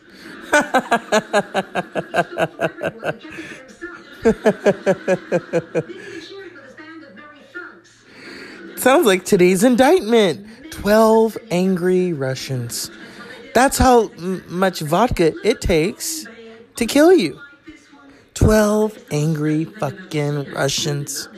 Sounds 8.80 9.06
like 9.06 9.24
today's 9.24 9.64
indictment 9.64 10.48
12 10.72 11.38
angry 11.52 12.12
Russians. 12.14 12.90
That's 13.54 13.78
how 13.78 14.08
m- 14.18 14.44
much 14.48 14.80
vodka 14.80 15.34
it 15.44 15.62
takes 15.62 16.26
to 16.78 16.86
kill 16.86 17.14
you. 17.14 17.40
12 18.34 18.98
angry 19.12 19.66
fucking 19.66 20.52
Russians. 20.52 21.30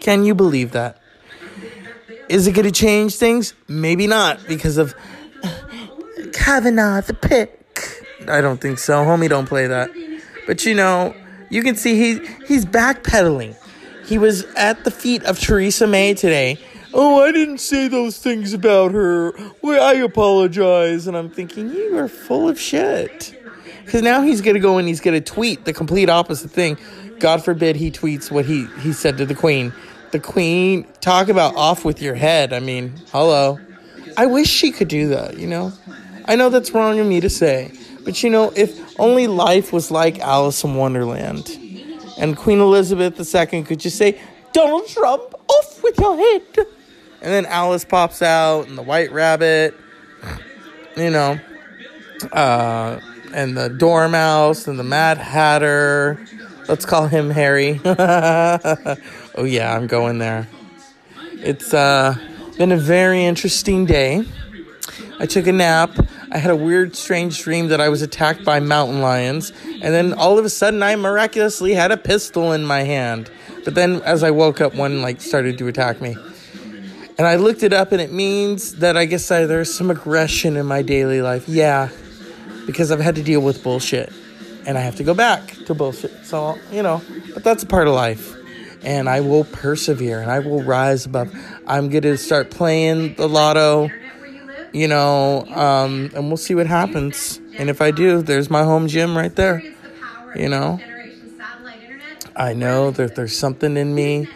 Can 0.00 0.24
you 0.24 0.34
believe 0.34 0.72
that? 0.72 1.00
Is 2.28 2.46
it 2.46 2.52
going 2.52 2.66
to 2.66 2.72
change 2.72 3.16
things? 3.16 3.54
Maybe 3.68 4.06
not 4.06 4.46
because 4.46 4.78
of 4.78 4.94
Kavanaugh 6.32 7.00
the 7.00 7.14
pick. 7.14 7.60
I 8.28 8.40
don't 8.40 8.60
think 8.60 8.78
so. 8.78 9.04
Homie, 9.04 9.28
don't 9.28 9.46
play 9.48 9.66
that. 9.66 9.90
But 10.46 10.64
you 10.64 10.74
know, 10.74 11.14
you 11.50 11.62
can 11.62 11.74
see 11.76 11.96
he 11.96 12.26
he's 12.46 12.64
backpedaling. 12.64 13.56
He 14.06 14.18
was 14.18 14.44
at 14.54 14.84
the 14.84 14.90
feet 14.90 15.24
of 15.24 15.38
Theresa 15.40 15.86
May 15.86 16.14
today. 16.14 16.58
Oh, 16.96 17.20
I 17.20 17.32
didn't 17.32 17.58
say 17.58 17.88
those 17.88 18.18
things 18.18 18.52
about 18.52 18.92
her. 18.92 19.32
Well, 19.62 19.82
I 19.82 19.94
apologize. 19.94 21.08
And 21.08 21.16
I'm 21.16 21.28
thinking, 21.28 21.70
you 21.70 21.98
are 21.98 22.06
full 22.06 22.48
of 22.48 22.58
shit. 22.58 23.34
Because 23.84 24.02
now 24.02 24.22
he's 24.22 24.40
going 24.40 24.54
to 24.54 24.60
go 24.60 24.78
and 24.78 24.86
he's 24.86 25.00
going 25.00 25.20
to 25.20 25.32
tweet 25.32 25.64
the 25.64 25.72
complete 25.72 26.08
opposite 26.08 26.52
thing. 26.52 26.78
God 27.18 27.44
forbid 27.44 27.74
he 27.74 27.90
tweets 27.90 28.30
what 28.30 28.44
he, 28.44 28.66
he 28.80 28.92
said 28.92 29.18
to 29.18 29.26
the 29.26 29.34
Queen. 29.34 29.72
The 30.12 30.20
Queen, 30.20 30.86
talk 31.00 31.28
about 31.28 31.56
off 31.56 31.84
with 31.84 32.00
your 32.00 32.14
head. 32.14 32.52
I 32.52 32.60
mean, 32.60 32.94
hello. 33.10 33.58
I 34.16 34.26
wish 34.26 34.48
she 34.48 34.70
could 34.70 34.88
do 34.88 35.08
that, 35.08 35.36
you 35.36 35.48
know? 35.48 35.72
I 36.26 36.36
know 36.36 36.48
that's 36.48 36.70
wrong 36.70 37.00
of 37.00 37.06
me 37.06 37.20
to 37.20 37.28
say. 37.28 37.72
But 38.04 38.22
you 38.22 38.30
know, 38.30 38.52
if 38.54 39.00
only 39.00 39.26
life 39.26 39.72
was 39.72 39.90
like 39.90 40.20
Alice 40.20 40.62
in 40.62 40.76
Wonderland 40.76 41.50
and 42.18 42.36
Queen 42.36 42.60
Elizabeth 42.60 43.18
II 43.34 43.64
could 43.64 43.80
just 43.80 43.98
say, 43.98 44.20
Donald 44.52 44.86
Trump, 44.86 45.34
off 45.48 45.82
with 45.82 45.98
your 45.98 46.16
head. 46.16 46.66
And 47.24 47.32
then 47.32 47.46
Alice 47.46 47.86
pops 47.86 48.20
out 48.20 48.68
and 48.68 48.76
the 48.76 48.82
White 48.82 49.10
Rabbit, 49.10 49.74
you 50.94 51.08
know, 51.08 51.40
uh, 52.30 53.00
and 53.32 53.56
the 53.56 53.70
Dormouse 53.70 54.68
and 54.68 54.78
the 54.78 54.84
Mad 54.84 55.16
Hatter. 55.16 56.22
Let's 56.68 56.84
call 56.84 57.06
him 57.06 57.30
Harry. 57.30 57.80
oh, 57.84 58.98
yeah, 59.42 59.74
I'm 59.74 59.86
going 59.86 60.18
there. 60.18 60.48
It's 61.32 61.72
uh, 61.72 62.14
been 62.58 62.72
a 62.72 62.76
very 62.76 63.24
interesting 63.24 63.86
day. 63.86 64.26
I 65.18 65.24
took 65.24 65.46
a 65.46 65.52
nap. 65.52 65.92
I 66.30 66.36
had 66.36 66.50
a 66.50 66.56
weird, 66.56 66.94
strange 66.94 67.40
dream 67.40 67.68
that 67.68 67.80
I 67.80 67.88
was 67.88 68.02
attacked 68.02 68.44
by 68.44 68.60
mountain 68.60 69.00
lions. 69.00 69.50
And 69.64 69.94
then 69.94 70.12
all 70.12 70.38
of 70.38 70.44
a 70.44 70.50
sudden, 70.50 70.82
I 70.82 70.94
miraculously 70.96 71.72
had 71.72 71.90
a 71.90 71.96
pistol 71.96 72.52
in 72.52 72.66
my 72.66 72.82
hand. 72.82 73.30
But 73.64 73.74
then 73.74 74.02
as 74.02 74.22
I 74.22 74.30
woke 74.30 74.60
up, 74.60 74.74
one 74.74 75.00
like 75.00 75.22
started 75.22 75.56
to 75.56 75.68
attack 75.68 76.02
me. 76.02 76.18
And 77.16 77.26
I 77.26 77.36
looked 77.36 77.62
it 77.62 77.72
up, 77.72 77.92
and 77.92 78.00
it 78.00 78.12
means 78.12 78.76
that 78.76 78.96
I 78.96 79.04
guess 79.04 79.30
I, 79.30 79.46
there's 79.46 79.72
some 79.72 79.90
aggression 79.90 80.56
in 80.56 80.66
my 80.66 80.82
daily 80.82 81.22
life. 81.22 81.48
Yeah, 81.48 81.90
because 82.66 82.90
I've 82.90 83.00
had 83.00 83.14
to 83.16 83.22
deal 83.22 83.40
with 83.40 83.62
bullshit. 83.62 84.12
And 84.66 84.78
I 84.78 84.80
have 84.80 84.96
to 84.96 85.04
go 85.04 85.14
back 85.14 85.46
to 85.66 85.74
bullshit. 85.74 86.24
So, 86.24 86.58
you 86.72 86.82
know, 86.82 87.02
but 87.34 87.44
that's 87.44 87.62
a 87.62 87.66
part 87.66 87.86
of 87.86 87.94
life. 87.94 88.34
And 88.82 89.08
I 89.08 89.20
will 89.20 89.44
persevere 89.44 90.20
and 90.20 90.30
I 90.30 90.38
will 90.38 90.62
rise 90.62 91.04
above. 91.04 91.34
I'm 91.66 91.90
going 91.90 92.02
to 92.02 92.16
start 92.16 92.50
playing 92.50 93.14
the 93.14 93.28
lotto 93.28 93.90
you 94.74 94.88
know, 94.88 95.46
um, 95.46 96.10
and 96.14 96.26
we'll 96.26 96.36
see 96.36 96.54
what 96.54 96.66
happens. 96.66 97.40
And 97.56 97.70
if 97.70 97.80
I 97.80 97.92
do, 97.92 98.22
there's 98.22 98.50
my 98.50 98.64
home 98.64 98.88
gym 98.88 99.16
right 99.16 99.34
there. 99.34 99.62
You 100.34 100.48
know, 100.48 100.80
I 102.34 102.54
know 102.54 102.90
that 102.90 103.14
there's 103.14 103.38
something 103.38 103.76
in 103.76 103.94
me. 103.94 104.28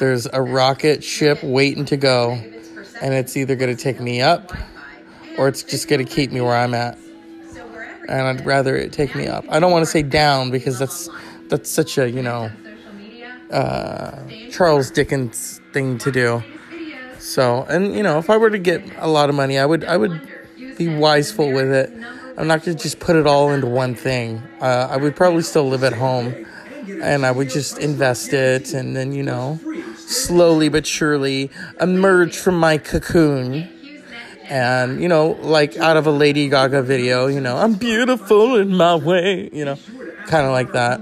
There's 0.00 0.26
a 0.32 0.40
rocket 0.40 1.04
ship 1.04 1.42
waiting 1.42 1.84
to 1.84 1.98
go, 1.98 2.32
and 3.02 3.12
it's 3.12 3.36
either 3.36 3.54
going 3.54 3.76
to 3.76 3.80
take 3.80 4.00
me 4.00 4.22
up 4.22 4.50
or 5.36 5.46
it's 5.46 5.62
just 5.62 5.88
going 5.88 6.02
to 6.02 6.10
keep 6.10 6.32
me 6.32 6.40
where 6.40 6.56
I'm 6.56 6.72
at. 6.72 6.96
And 8.08 8.22
I'd 8.22 8.46
rather 8.46 8.74
it 8.76 8.94
take 8.94 9.14
me 9.14 9.26
up. 9.26 9.44
I 9.50 9.60
don't 9.60 9.70
want 9.70 9.84
to 9.84 9.90
say 9.90 10.02
down 10.02 10.50
because 10.50 10.78
that's 10.78 11.10
that's 11.48 11.68
such 11.68 11.98
a 11.98 12.10
you 12.10 12.22
know 12.22 12.50
uh, 13.50 14.22
Charles 14.50 14.90
Dickens 14.90 15.60
thing 15.74 15.98
to 15.98 16.10
do. 16.10 16.42
So, 17.18 17.66
and 17.68 17.94
you 17.94 18.02
know, 18.02 18.18
if 18.18 18.30
I 18.30 18.38
were 18.38 18.48
to 18.48 18.58
get 18.58 18.82
a 18.96 19.06
lot 19.06 19.28
of 19.28 19.34
money, 19.34 19.58
I 19.58 19.66
would 19.66 19.84
I 19.84 19.98
would 19.98 20.18
be 20.78 20.88
wiseful 20.88 21.52
with 21.52 21.70
it. 21.70 21.92
I'm 22.38 22.46
not 22.46 22.64
gonna 22.64 22.78
just 22.78 23.00
put 23.00 23.16
it 23.16 23.26
all 23.26 23.50
into 23.50 23.66
one 23.66 23.94
thing. 23.94 24.42
Uh, 24.62 24.88
I 24.90 24.96
would 24.96 25.14
probably 25.14 25.42
still 25.42 25.68
live 25.68 25.84
at 25.84 25.92
home, 25.92 26.46
and 27.02 27.26
I 27.26 27.30
would 27.32 27.50
just 27.50 27.78
invest 27.78 28.32
it, 28.32 28.72
and 28.72 28.96
then 28.96 29.12
you 29.12 29.22
know, 29.22 29.60
slowly 30.10 30.68
but 30.68 30.86
surely 30.86 31.50
emerge 31.80 32.36
from 32.36 32.58
my 32.58 32.78
cocoon. 32.78 33.68
And 34.44 35.00
you 35.00 35.08
know, 35.08 35.38
like 35.40 35.76
out 35.76 35.96
of 35.96 36.06
a 36.06 36.10
Lady 36.10 36.48
Gaga 36.48 36.82
video, 36.82 37.28
you 37.28 37.40
know, 37.40 37.56
I'm 37.56 37.74
beautiful 37.74 38.56
in 38.56 38.76
my 38.76 38.96
way, 38.96 39.48
you 39.52 39.64
know, 39.64 39.78
kind 40.26 40.44
of 40.46 40.52
like 40.52 40.72
that. 40.72 41.00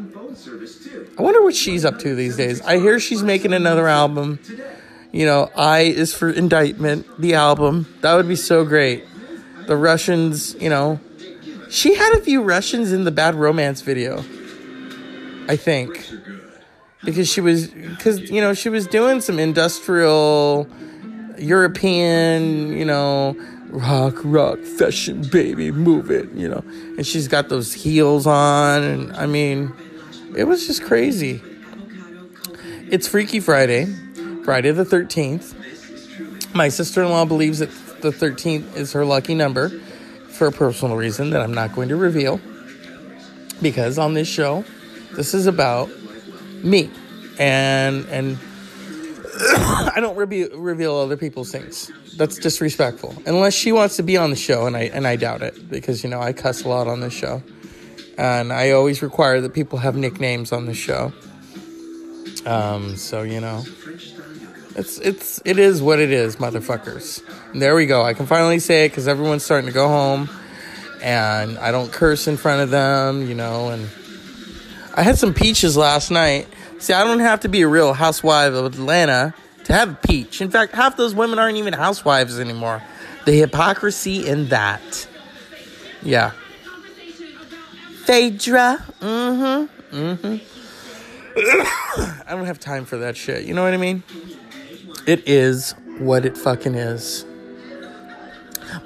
I 1.19 1.23
wonder 1.23 1.43
what 1.43 1.55
she's 1.55 1.85
up 1.85 1.99
to 2.01 2.15
these 2.15 2.37
days. 2.37 2.61
I 2.61 2.79
hear 2.79 3.01
she's 3.01 3.23
making 3.23 3.53
another 3.53 3.89
album 3.89 4.39
you 5.13 5.25
know, 5.25 5.51
I 5.57 5.81
is 5.81 6.15
for 6.15 6.31
indictment, 6.31 7.07
the 7.19 7.35
album. 7.35 7.87
That 8.03 8.15
would 8.15 8.29
be 8.29 8.37
so 8.37 8.65
great. 8.65 9.05
The 9.67 9.77
Russians, 9.77 10.55
you 10.61 10.69
know, 10.69 11.01
she 11.71 11.95
had 11.95 12.15
a 12.15 12.21
few 12.21 12.43
Russians 12.43 12.93
in 12.93 13.05
the 13.05 13.11
Bad 13.11 13.35
Romance 13.35 13.81
video. 13.81 14.19
I 15.49 15.57
think. 15.57 16.07
Because 17.05 17.29
she 17.29 17.41
was, 17.41 17.69
because, 17.69 18.31
you 18.31 18.41
know, 18.41 18.55
she 18.55 18.69
was 18.69 18.87
doing 18.87 19.21
some 19.21 19.39
industrial 19.39 20.69
European, 21.39 22.77
you 22.77 22.85
know, 22.85 23.37
rock, 23.69 24.15
rock, 24.25 24.59
fashion, 24.59 25.23
baby, 25.31 25.71
move 25.71 26.11
it, 26.11 26.31
you 26.33 26.49
know. 26.49 26.65
And 26.97 27.07
she's 27.07 27.29
got 27.29 27.49
those 27.49 27.73
heels 27.73 28.27
on. 28.27 28.83
And 28.83 29.13
I 29.13 29.27
mean, 29.27 29.73
it 30.37 30.45
was 30.45 30.67
just 30.67 30.83
crazy. 30.83 31.41
It's 32.91 33.07
Freaky 33.07 33.41
Friday. 33.41 33.87
Friday 34.45 34.71
the 34.73 34.85
13th. 34.85 35.55
My 36.55 36.69
sister 36.69 37.03
in 37.03 37.11
law 37.11 37.25
believes 37.25 37.59
that 37.59 37.71
the 38.01 38.11
13th 38.11 38.77
is 38.77 38.93
her 38.93 39.05
lucky 39.05 39.35
number 39.35 39.69
for 40.31 40.47
a 40.47 40.53
personal 40.53 40.97
reason 40.97 41.31
that 41.31 41.43
I'm 41.43 41.53
not 41.53 41.75
going 41.75 41.89
to 41.91 41.97
reveal. 41.97 42.41
Because 43.61 43.99
on 43.99 44.15
this 44.15 44.29
show, 44.29 44.65
this 45.13 45.35
is 45.35 45.47
about 45.47 45.91
me. 46.63 46.91
And, 47.39 48.07
and, 48.07 48.39
I 49.41 50.01
don't 50.01 50.17
re- 50.17 50.49
reveal 50.53 50.97
other 50.97 51.17
people's 51.17 51.53
things. 51.53 51.93
That's 52.17 52.39
disrespectful. 52.39 53.15
Unless 53.25 53.55
she 53.55 53.71
wants 53.71 53.97
to 53.97 54.03
be 54.03 54.17
on 54.17 54.31
the 54.31 54.37
show, 54.37 54.67
and 54.67 54.77
I 54.77 54.83
and 54.93 55.07
I 55.07 55.15
doubt 55.15 55.43
it 55.43 55.71
because 55.71 56.03
you 56.03 56.11
know 56.11 56.21
I 56.21 56.33
cuss 56.33 56.65
a 56.65 56.69
lot 56.69 56.89
on 56.89 56.99
this 56.99 57.13
show, 57.13 57.43
and 58.17 58.53
I 58.53 58.73
always 58.73 59.01
require 59.01 59.41
that 59.41 59.55
people 59.55 59.79
have 59.79 59.95
nicknames 59.95 60.51
on 60.51 60.67
the 60.67 60.75
show. 60.75 61.13
Um, 62.45 62.97
so 62.97 63.23
you 63.23 63.41
know, 63.41 63.63
it's 64.75 64.99
it's 64.99 65.41
it 65.45 65.61
is 65.61 65.81
what 65.81 66.01
it 66.01 66.11
is, 66.11 66.37
motherfuckers. 66.37 67.23
And 67.53 67.63
there 67.63 67.77
we 67.77 67.87
go. 67.87 68.03
I 68.03 68.15
can 68.15 68.27
finally 68.27 68.59
say 68.59 68.87
it 68.87 68.89
because 68.89 69.07
everyone's 69.07 69.45
starting 69.45 69.69
to 69.69 69.75
go 69.75 69.87
home, 69.87 70.29
and 71.01 71.57
I 71.59 71.71
don't 71.71 71.93
curse 71.93 72.27
in 72.27 72.37
front 72.37 72.63
of 72.63 72.71
them, 72.71 73.29
you 73.29 73.37
know. 73.37 73.69
And 73.69 73.89
I 74.99 75.03
had 75.03 75.17
some 75.17 75.33
peaches 75.33 75.77
last 75.77 76.11
night. 76.11 76.49
See, 76.81 76.93
I 76.93 77.05
don't 77.05 77.21
have 77.21 77.39
to 77.41 77.49
be 77.49 77.63
a 77.63 77.69
real 77.69 77.93
housewife 77.93 78.53
of 78.53 78.75
Atlanta 78.75 79.33
to 79.63 79.73
have 79.73 79.91
a 79.91 79.95
peach. 79.95 80.41
In 80.41 80.51
fact, 80.51 80.75
half 80.75 80.97
those 80.97 81.15
women 81.15 81.39
aren't 81.39 81.57
even 81.57 81.73
housewives 81.73 82.41
anymore. 82.41 82.83
The 83.25 83.31
hypocrisy 83.31 84.27
in 84.27 84.49
that. 84.49 85.07
Yeah. 86.03 86.33
Phaedra. 88.07 88.85
Mm-hmm. 89.01 89.97
Mm-hmm. 89.97 91.37
I 92.29 92.35
don't 92.35 92.47
have 92.47 92.59
time 92.59 92.85
for 92.85 92.97
that 92.97 93.17
shit. 93.17 93.45
You 93.45 93.55
know 93.55 93.63
what 93.63 93.75
I 93.75 93.77
mean? 93.77 94.03
It 95.07 95.29
is 95.29 95.77
what 95.99 96.27
it 96.27 96.37
fucking 96.37 96.75
is. 96.75 97.25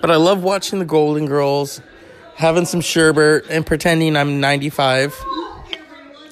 But 0.02 0.11
I 0.11 0.16
love 0.16 0.42
watching 0.42 0.78
the 0.78 0.85
Golden 0.85 1.25
Girls, 1.25 1.81
having 2.35 2.66
some 2.66 2.83
sherbet, 2.83 3.47
and 3.49 3.64
pretending 3.64 4.14
I'm 4.14 4.40
95. 4.40 5.14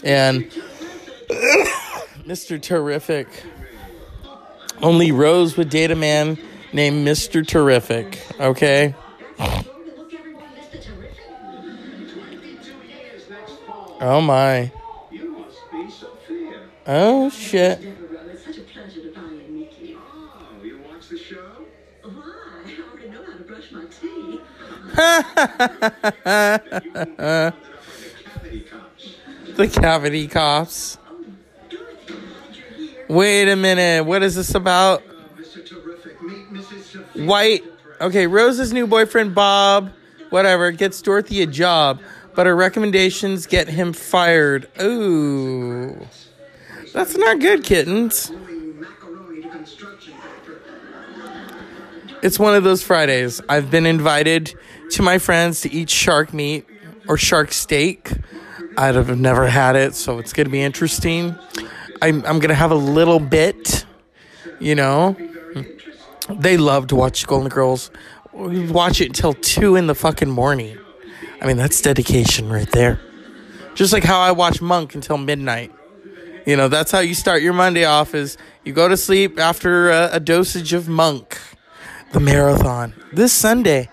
And 0.02 0.45
Mr. 2.26 2.61
Terrific. 2.61 3.28
Only 4.83 5.12
Rose 5.12 5.57
would 5.57 5.69
date 5.69 5.90
a 5.90 5.97
man 5.97 6.38
named 6.73 7.07
Mr. 7.07 7.47
Terrific, 7.47 8.19
okay? 8.38 8.95
Oh 14.00 14.23
my. 14.23 14.73
Oh 16.87 17.28
shit. 17.28 17.80
the 29.57 29.69
cavity 29.69 30.26
cops. 30.26 30.99
Wait 33.09 33.49
a 33.49 33.57
minute. 33.57 34.07
What 34.07 34.23
is 34.23 34.37
this 34.37 34.54
about? 34.54 35.02
White. 37.14 37.64
Okay, 38.00 38.26
Rose's 38.26 38.73
new 38.73 38.87
boyfriend, 38.87 39.35
Bob, 39.35 39.90
whatever, 40.30 40.71
gets 40.71 41.02
Dorothy 41.02 41.42
a 41.42 41.47
job, 41.47 42.00
but 42.35 42.47
her 42.47 42.57
recommendations 42.57 43.47
get 43.47 43.69
him 43.69 43.92
fired. 43.92 44.69
Ooh. 44.80 46.07
That's 46.92 47.16
not 47.16 47.40
good, 47.40 47.62
kittens. 47.62 48.33
It's 52.23 52.38
one 52.38 52.54
of 52.54 52.64
those 52.64 52.83
Fridays. 52.83 53.40
I've 53.49 53.71
been 53.71 53.87
invited 53.87 54.54
to 54.90 55.02
my 55.02 55.19
friends 55.19 55.62
to 55.62 55.73
eat 55.73 55.90
shark 55.90 56.33
meat 56.35 56.66
or 57.09 57.16
shark 57.16 57.52
steak. 57.52 58.12
I'd 58.76 58.95
have 58.95 59.19
never 59.19 59.47
had 59.47 59.76
it, 59.76 59.95
so 59.95 60.19
it's 60.19 60.33
gonna 60.33 60.49
be 60.49 60.62
interesting. 60.62 61.37
I'm 62.02 62.25
I'm 62.25 62.38
gonna 62.38 62.55
have 62.55 62.71
a 62.71 62.76
little 62.76 63.21
bit, 63.21 63.85
you 64.59 64.75
know. 64.75 65.17
They 66.29 66.57
love 66.57 66.87
to 66.88 66.97
watch 66.97 67.26
Golden 67.26 67.49
Girls. 67.49 67.90
We 68.33 68.67
watch 68.71 69.00
it 69.00 69.07
until 69.07 69.35
two 69.35 69.76
in 69.76 69.87
the 69.87 69.95
fucking 69.95 70.31
morning. 70.31 70.79
I 71.43 71.47
mean, 71.47 71.57
that's 71.57 71.81
dedication 71.81 72.49
right 72.50 72.71
there. 72.71 73.00
Just 73.75 73.93
like 73.93 74.05
how 74.05 74.21
I 74.21 74.33
watch 74.33 74.61
Monk 74.61 74.95
until 74.95 75.19
midnight. 75.19 75.73
You 76.47 76.57
know, 76.57 76.69
that's 76.69 76.90
how 76.90 77.00
you 77.00 77.14
start 77.14 77.43
your 77.43 77.52
Monday 77.52 77.85
off 77.85 78.14
is 78.14 78.37
you 78.64 78.73
go 78.73 78.88
to 78.88 78.97
sleep 78.97 79.38
after 79.38 79.90
a, 79.90 80.11
a 80.12 80.21
dosage 80.21 80.73
of 80.73 80.88
Monk. 80.88 81.38
The 82.12 82.21
marathon. 82.21 82.95
This 83.12 83.33
Sunday. 83.33 83.88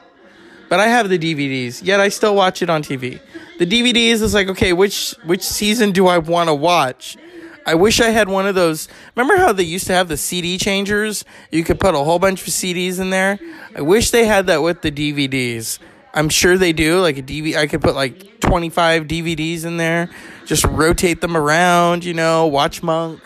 But 0.70 0.80
I 0.80 0.88
have 0.88 1.10
the 1.10 1.18
DVDs, 1.18 1.82
yet 1.84 2.00
I 2.00 2.10
still 2.10 2.36
watch 2.36 2.62
it 2.62 2.70
on 2.70 2.84
TV. 2.84 3.20
The 3.58 3.66
DVDs 3.66 4.22
is 4.22 4.34
like, 4.34 4.50
okay, 4.50 4.74
which 4.74 5.12
which 5.24 5.42
season 5.42 5.92
do 5.92 6.08
I 6.08 6.18
want 6.18 6.50
to 6.50 6.56
watch? 6.56 7.18
I 7.66 7.76
wish 7.76 8.00
I 8.00 8.10
had 8.10 8.30
one 8.30 8.48
of 8.48 8.56
those. 8.56 8.88
Remember 9.16 9.36
how 9.36 9.52
they 9.52 9.64
used 9.64 9.88
to 9.88 9.94
have 9.94 10.08
the 10.08 10.16
CD 10.16 10.58
changers? 10.58 11.26
You 11.52 11.66
could 11.66 11.82
put 11.82 11.96
a 11.96 11.98
whole 11.98 12.18
bunch 12.18 12.48
of 12.48 12.54
CDs 12.54 13.00
in 13.00 13.10
there. 13.10 13.40
I 13.76 13.82
wish 13.82 14.12
they 14.12 14.26
had 14.26 14.48
that 14.48 14.62
with 14.62 14.82
the 14.82 14.92
DVDs. 14.92 15.80
I'm 16.14 16.30
sure 16.30 16.58
they 16.58 16.72
do. 16.72 17.02
Like 17.02 17.18
a 17.18 17.22
DVD, 17.22 17.58
I 17.58 17.68
could 17.68 17.82
put 17.82 17.94
like 17.94 18.40
25 18.40 19.04
DVDs 19.04 19.66
in 19.66 19.76
there, 19.76 20.10
just 20.46 20.64
rotate 20.66 21.20
them 21.20 21.36
around, 21.36 22.06
you 22.06 22.14
know, 22.14 22.48
watch 22.48 22.82
Monk. 22.82 23.22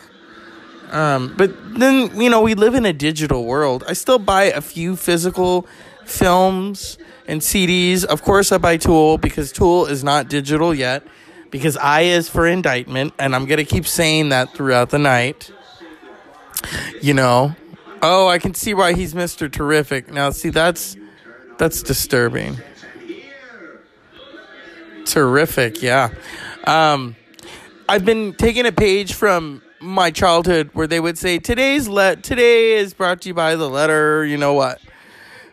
Um, 0.92 1.36
but 1.38 1.80
then, 1.80 2.20
you 2.20 2.30
know, 2.30 2.42
we 2.42 2.56
live 2.56 2.74
in 2.74 2.86
a 2.86 2.94
digital 2.94 3.46
world. 3.46 3.84
I 3.88 3.94
still 3.94 4.20
buy 4.20 4.46
a 4.46 4.60
few 4.60 4.96
physical 4.96 5.68
films 6.12 6.98
and 7.28 7.42
CDs. 7.42 8.06
Of 8.06 8.22
course, 8.22 8.52
I 8.52 8.58
buy 8.58 8.78
Tool 8.78 9.18
because 9.18 9.52
Tool 9.52 9.86
is 9.86 10.04
not 10.04 10.30
digital 10.30 10.74
yet, 10.74 11.06
because 11.50 11.78
I 11.78 12.02
is 12.02 12.30
for 12.30 12.48
indictment, 12.48 13.14
and 13.18 13.36
I'm 13.36 13.46
to 13.48 13.66
keep 13.66 13.88
saying 13.88 14.30
that 14.30 14.54
throughout 14.54 14.90
the 14.90 15.00
night. 15.00 15.52
You 17.02 17.14
know, 17.14 17.56
oh, 18.02 18.28
I 18.28 18.38
can 18.38 18.54
see 18.54 18.74
why 18.74 18.94
he's 18.94 19.14
Mr. 19.14 19.52
Terrific. 19.52 20.12
Now, 20.12 20.30
see, 20.30 20.50
that's 20.50 20.96
that's 21.58 21.82
disturbing 21.82 22.58
terrific. 25.12 25.82
Yeah. 25.82 26.10
Um, 26.66 27.16
I've 27.90 28.06
been 28.06 28.34
taking 28.34 28.66
a 28.66 28.72
page 28.72 29.14
from 29.14 29.62
my 29.82 30.12
childhood 30.12 30.70
where 30.74 30.88
they 30.88 31.00
would 31.00 31.18
say 31.18 31.40
today's 31.40 31.88
let 31.88 32.24
today 32.24 32.74
is 32.74 32.94
brought 32.94 33.22
to 33.22 33.30
you 33.30 33.34
by 33.34 33.56
the 33.56 33.68
letter 33.68 34.24
you 34.24 34.38
know 34.38 34.54
what 34.54 34.80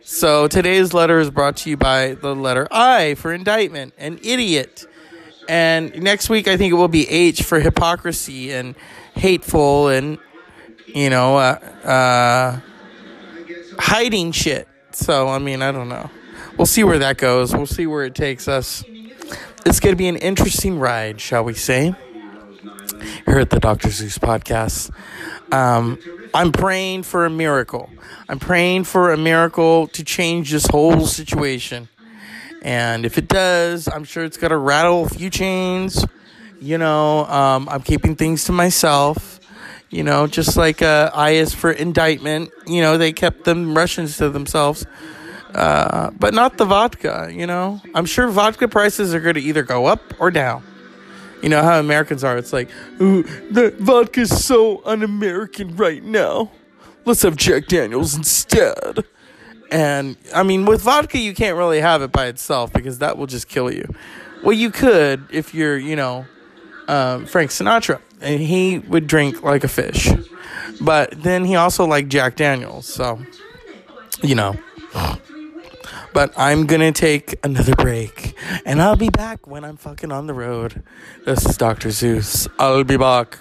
so 0.08 0.48
today's 0.48 0.94
letter 0.94 1.20
is 1.20 1.30
brought 1.30 1.54
to 1.54 1.68
you 1.68 1.76
by 1.76 2.14
the 2.14 2.34
letter 2.34 2.66
i 2.70 3.14
for 3.16 3.30
indictment 3.30 3.92
and 3.98 4.18
idiot. 4.24 4.86
And 5.50 6.02
next 6.02 6.30
week 6.30 6.48
i 6.48 6.56
think 6.56 6.72
it 6.72 6.76
will 6.76 6.88
be 6.88 7.06
h 7.10 7.42
for 7.42 7.60
hypocrisy 7.60 8.50
and 8.50 8.74
hateful 9.14 9.88
and 9.88 10.16
you 10.86 11.10
know 11.10 11.36
uh, 11.36 11.58
uh, 11.84 12.60
hiding 13.78 14.32
shit. 14.32 14.66
So 14.92 15.28
i 15.28 15.38
mean 15.38 15.60
i 15.60 15.70
don't 15.70 15.90
know. 15.90 16.08
We'll 16.56 16.64
see 16.64 16.84
where 16.84 16.98
that 17.00 17.18
goes. 17.18 17.54
We'll 17.54 17.66
see 17.66 17.86
where 17.86 18.06
it 18.06 18.14
takes 18.14 18.48
us. 18.48 18.82
It's 19.66 19.78
going 19.78 19.92
to 19.92 19.96
be 19.96 20.08
an 20.08 20.16
interesting 20.16 20.78
ride, 20.78 21.20
shall 21.20 21.44
we 21.44 21.52
say, 21.52 21.94
here 23.26 23.38
at 23.38 23.50
the 23.50 23.60
Dr. 23.60 23.90
Zeus 23.90 24.16
podcast. 24.16 24.90
Um, 25.52 25.98
I'm 26.34 26.52
praying 26.52 27.04
for 27.04 27.24
a 27.24 27.30
miracle. 27.30 27.90
I'm 28.28 28.38
praying 28.38 28.84
for 28.84 29.12
a 29.12 29.16
miracle 29.16 29.86
to 29.88 30.04
change 30.04 30.50
this 30.50 30.66
whole 30.66 31.06
situation. 31.06 31.88
And 32.62 33.06
if 33.06 33.18
it 33.18 33.28
does, 33.28 33.88
I'm 33.88 34.04
sure 34.04 34.24
it's 34.24 34.36
going 34.36 34.50
to 34.50 34.56
rattle 34.56 35.04
a 35.04 35.08
few 35.08 35.30
chains. 35.30 36.04
You 36.60 36.78
know, 36.78 37.24
um, 37.26 37.68
I'm 37.68 37.82
keeping 37.82 38.16
things 38.16 38.44
to 38.44 38.52
myself. 38.52 39.40
You 39.90 40.02
know, 40.02 40.26
just 40.26 40.56
like 40.56 40.82
uh, 40.82 41.10
I 41.14 41.30
is 41.30 41.54
for 41.54 41.70
indictment. 41.70 42.50
You 42.66 42.82
know, 42.82 42.98
they 42.98 43.12
kept 43.12 43.44
them 43.44 43.76
Russians 43.76 44.18
to 44.18 44.28
themselves. 44.28 44.84
Uh, 45.54 46.10
but 46.10 46.34
not 46.34 46.58
the 46.58 46.64
vodka, 46.66 47.30
you 47.32 47.46
know? 47.46 47.80
I'm 47.94 48.04
sure 48.04 48.28
vodka 48.28 48.68
prices 48.68 49.14
are 49.14 49.20
going 49.20 49.36
to 49.36 49.40
either 49.40 49.62
go 49.62 49.86
up 49.86 50.02
or 50.18 50.30
down. 50.30 50.62
You 51.42 51.48
know 51.48 51.62
how 51.62 51.78
Americans 51.78 52.24
are. 52.24 52.36
It's 52.36 52.52
like, 52.52 52.68
ooh, 53.00 53.22
the 53.50 53.74
vodka's 53.78 54.44
so 54.44 54.82
un 54.84 55.02
American 55.02 55.76
right 55.76 56.02
now. 56.02 56.50
Let's 57.04 57.22
have 57.22 57.36
Jack 57.36 57.66
Daniels 57.68 58.14
instead. 58.14 59.04
And 59.70 60.16
I 60.34 60.42
mean, 60.42 60.66
with 60.66 60.82
vodka, 60.82 61.18
you 61.18 61.34
can't 61.34 61.56
really 61.56 61.80
have 61.80 62.02
it 62.02 62.12
by 62.12 62.26
itself 62.26 62.72
because 62.72 62.98
that 62.98 63.18
will 63.18 63.26
just 63.26 63.48
kill 63.48 63.72
you. 63.72 63.94
Well, 64.42 64.52
you 64.52 64.70
could 64.70 65.26
if 65.30 65.54
you're, 65.54 65.76
you 65.76 65.96
know, 65.96 66.26
um, 66.88 67.26
Frank 67.26 67.50
Sinatra, 67.50 68.00
and 68.20 68.40
he 68.40 68.78
would 68.78 69.06
drink 69.06 69.42
like 69.42 69.64
a 69.64 69.68
fish. 69.68 70.08
But 70.80 71.22
then 71.22 71.44
he 71.44 71.56
also 71.56 71.84
liked 71.86 72.08
Jack 72.08 72.36
Daniels, 72.36 72.86
so, 72.86 73.20
you 74.22 74.34
know. 74.34 74.56
But 76.18 76.36
I'm 76.36 76.66
gonna 76.66 76.90
take 76.90 77.38
another 77.44 77.76
break, 77.76 78.34
and 78.66 78.82
I'll 78.82 78.96
be 78.96 79.08
back 79.08 79.46
when 79.46 79.64
I'm 79.64 79.76
fucking 79.76 80.10
on 80.10 80.26
the 80.26 80.34
road. 80.34 80.82
This 81.24 81.46
is 81.46 81.56
Dr. 81.56 81.92
Zeus. 81.92 82.48
I'll 82.58 82.82
be 82.82 82.96
back. 82.96 83.38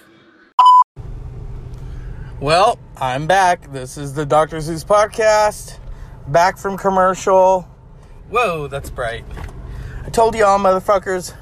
Well, 2.38 2.78
I'm 2.96 3.26
back. 3.26 3.72
This 3.72 3.98
is 3.98 4.14
the 4.14 4.24
Dr. 4.24 4.60
Zeus 4.60 4.84
podcast. 4.84 5.80
Back 6.28 6.56
from 6.56 6.78
commercial. 6.78 7.62
Whoa, 8.30 8.68
that's 8.68 8.90
bright. 8.90 9.24
I 10.06 10.10
told 10.10 10.36
y'all, 10.36 10.60
motherfuckers, 10.60 11.34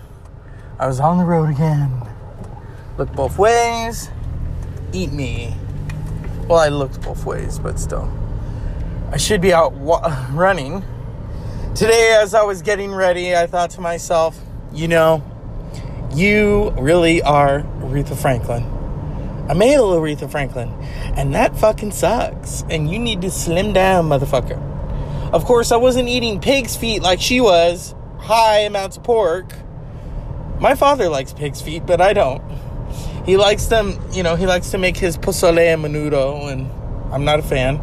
I 0.79 0.87
was 0.87 1.01
on 1.01 1.19
the 1.19 1.27
road 1.27 1.51
again. 1.51 2.01
Look 2.97 3.13
both 3.13 3.37
ways. 3.37 4.11
Eat 4.95 5.13
me. 5.13 5.55
Well, 6.49 6.61
I 6.61 6.69
looked 6.69 7.03
both 7.03 7.27
ways, 7.27 7.59
but 7.59 7.79
still. 7.79 8.11
I 9.13 9.19
should 9.19 9.43
be 9.43 9.53
out 9.53 9.75
wa- 9.75 10.27
running 10.33 10.83
Today, 11.77 12.19
as 12.23 12.33
I 12.33 12.43
was 12.43 12.63
getting 12.63 12.95
ready, 12.95 13.37
I 13.37 13.47
thought 13.47 13.69
to 13.73 13.83
myself, 13.83 14.41
you 14.73 14.89
know, 14.89 15.23
you 16.15 16.71
really 16.71 17.21
are 17.21 17.65
Aretha 17.81 18.17
Franklin. 18.17 18.63
A 19.51 19.55
male 19.55 19.91
Aretha 19.91 20.31
Franklin. 20.31 20.71
And 21.17 21.35
that 21.35 21.55
fucking 21.55 21.93
sucks. 21.93 22.65
And 22.71 22.91
you 22.91 22.99
need 22.99 23.21
to 23.21 23.31
slim 23.31 23.75
down, 23.75 24.09
motherfucker. 24.09 24.59
Of 25.35 25.45
course, 25.45 25.71
I 25.71 25.77
wasn't 25.77 26.09
eating 26.09 26.41
pig's 26.41 26.75
feet 26.75 27.03
like 27.03 27.21
she 27.21 27.43
was, 27.43 27.95
high 28.21 28.61
amounts 28.61 28.97
of 28.97 29.05
pork. 29.05 29.53
My 30.59 30.75
father 30.75 31.11
likes 31.11 31.35
pig's 31.35 31.61
feet, 31.61 31.85
but 31.85 32.01
I 32.01 32.15
don't. 32.15 32.43
He 33.27 33.37
likes 33.37 33.67
them, 33.67 34.01
you 34.13 34.23
know, 34.23 34.35
he 34.35 34.47
likes 34.47 34.71
to 34.71 34.79
make 34.79 34.97
his 34.97 35.19
pozole 35.19 35.59
and 35.59 35.85
menudo, 35.85 36.51
and 36.51 36.71
I'm 37.13 37.27
not 37.27 37.39
a 37.39 37.43
fan. 37.43 37.83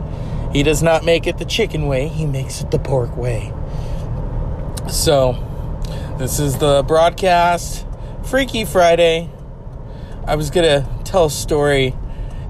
He 0.52 0.64
does 0.64 0.82
not 0.82 1.06
make 1.06 1.28
it 1.28 1.38
the 1.38 1.46
chicken 1.46 1.86
way, 1.86 2.08
he 2.08 2.26
makes 2.26 2.60
it 2.60 2.72
the 2.72 2.80
pork 2.80 3.16
way. 3.16 3.54
So, 4.90 5.34
this 6.20 6.40
is 6.40 6.58
the 6.58 6.84
broadcast. 6.84 7.86
Freaky 8.26 8.66
Friday. 8.66 9.30
I 10.28 10.36
was 10.36 10.52
going 10.52 10.66
to 10.66 10.88
tell 11.06 11.26
a 11.26 11.32
story 11.32 11.96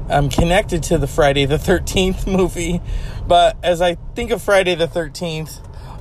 um, 0.09 0.29
connected 0.29 0.81
to 0.83 0.97
the 0.97 1.05
Friday 1.05 1.45
the 1.45 1.57
13th 1.57 2.25
movie, 2.31 2.81
but 3.27 3.55
as 3.63 3.81
I 3.81 3.95
think 4.15 4.31
of 4.31 4.41
Friday 4.41 4.73
the 4.73 4.87
13th, 4.87 5.59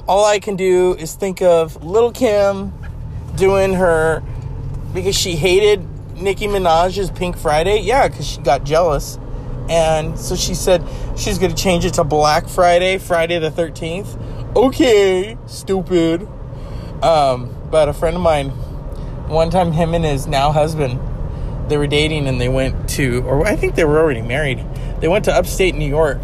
all 0.09 0.25
I 0.25 0.39
can 0.39 0.57
do 0.57 0.95
is 0.95 1.15
think 1.15 1.43
of 1.43 1.85
Lil' 1.85 2.13
Kim 2.13 2.73
doing 3.37 3.75
her 3.75 4.23
because 4.95 5.17
she 5.17 5.37
hated 5.37 5.87
Nicki 6.17 6.47
Minaj's 6.47 7.11
Pink 7.11 7.37
Friday. 7.37 7.81
Yeah, 7.81 8.09
because 8.09 8.27
she 8.27 8.41
got 8.41 8.65
jealous. 8.65 9.19
And 9.69 10.19
so 10.19 10.35
she 10.35 10.55
said 10.55 10.83
she's 11.17 11.39
going 11.39 11.55
to 11.55 11.63
change 11.63 11.85
it 11.85 11.95
to 11.95 12.05
Black 12.05 12.49
Friday, 12.49 12.97
Friday 12.99 13.39
the 13.39 13.51
13th 13.51 14.19
okay, 14.55 15.37
stupid. 15.47 16.29
Um, 17.03 17.55
but 17.71 17.89
a 17.89 17.93
friend 17.93 18.17
of 18.17 18.23
mine, 18.23 18.51
one 19.29 19.51
time, 19.51 19.73
him 19.73 19.95
and 19.95 20.05
his 20.05 20.27
now 20.27 20.53
husband, 20.53 21.01
they 21.69 21.77
were 21.77 21.87
dating 21.87 22.29
and 22.29 22.41
they 22.41 22.49
went 22.49 22.89
to, 22.91 23.23
or 23.23 23.47
I 23.47 23.57
think 23.57 23.75
they 23.75 23.85
were 23.85 23.99
already 23.99 24.23
married. 24.23 24.65
They 25.01 25.09
went 25.09 25.25
to 25.25 25.33
upstate 25.33 25.75
New 25.75 25.89
York. 25.89 26.21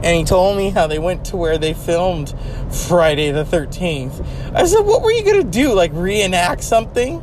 And 0.00 0.16
he 0.16 0.24
told 0.24 0.56
me 0.56 0.70
how 0.70 0.86
they 0.86 0.98
went 0.98 1.24
to 1.26 1.36
where 1.36 1.58
they 1.58 1.74
filmed 1.74 2.34
Friday 2.70 3.32
the 3.32 3.44
13th. 3.44 4.54
I 4.54 4.64
said, 4.64 4.80
What 4.80 5.02
were 5.02 5.10
you 5.10 5.24
going 5.24 5.42
to 5.42 5.50
do? 5.50 5.72
Like 5.72 5.90
reenact 5.92 6.62
something? 6.62 7.20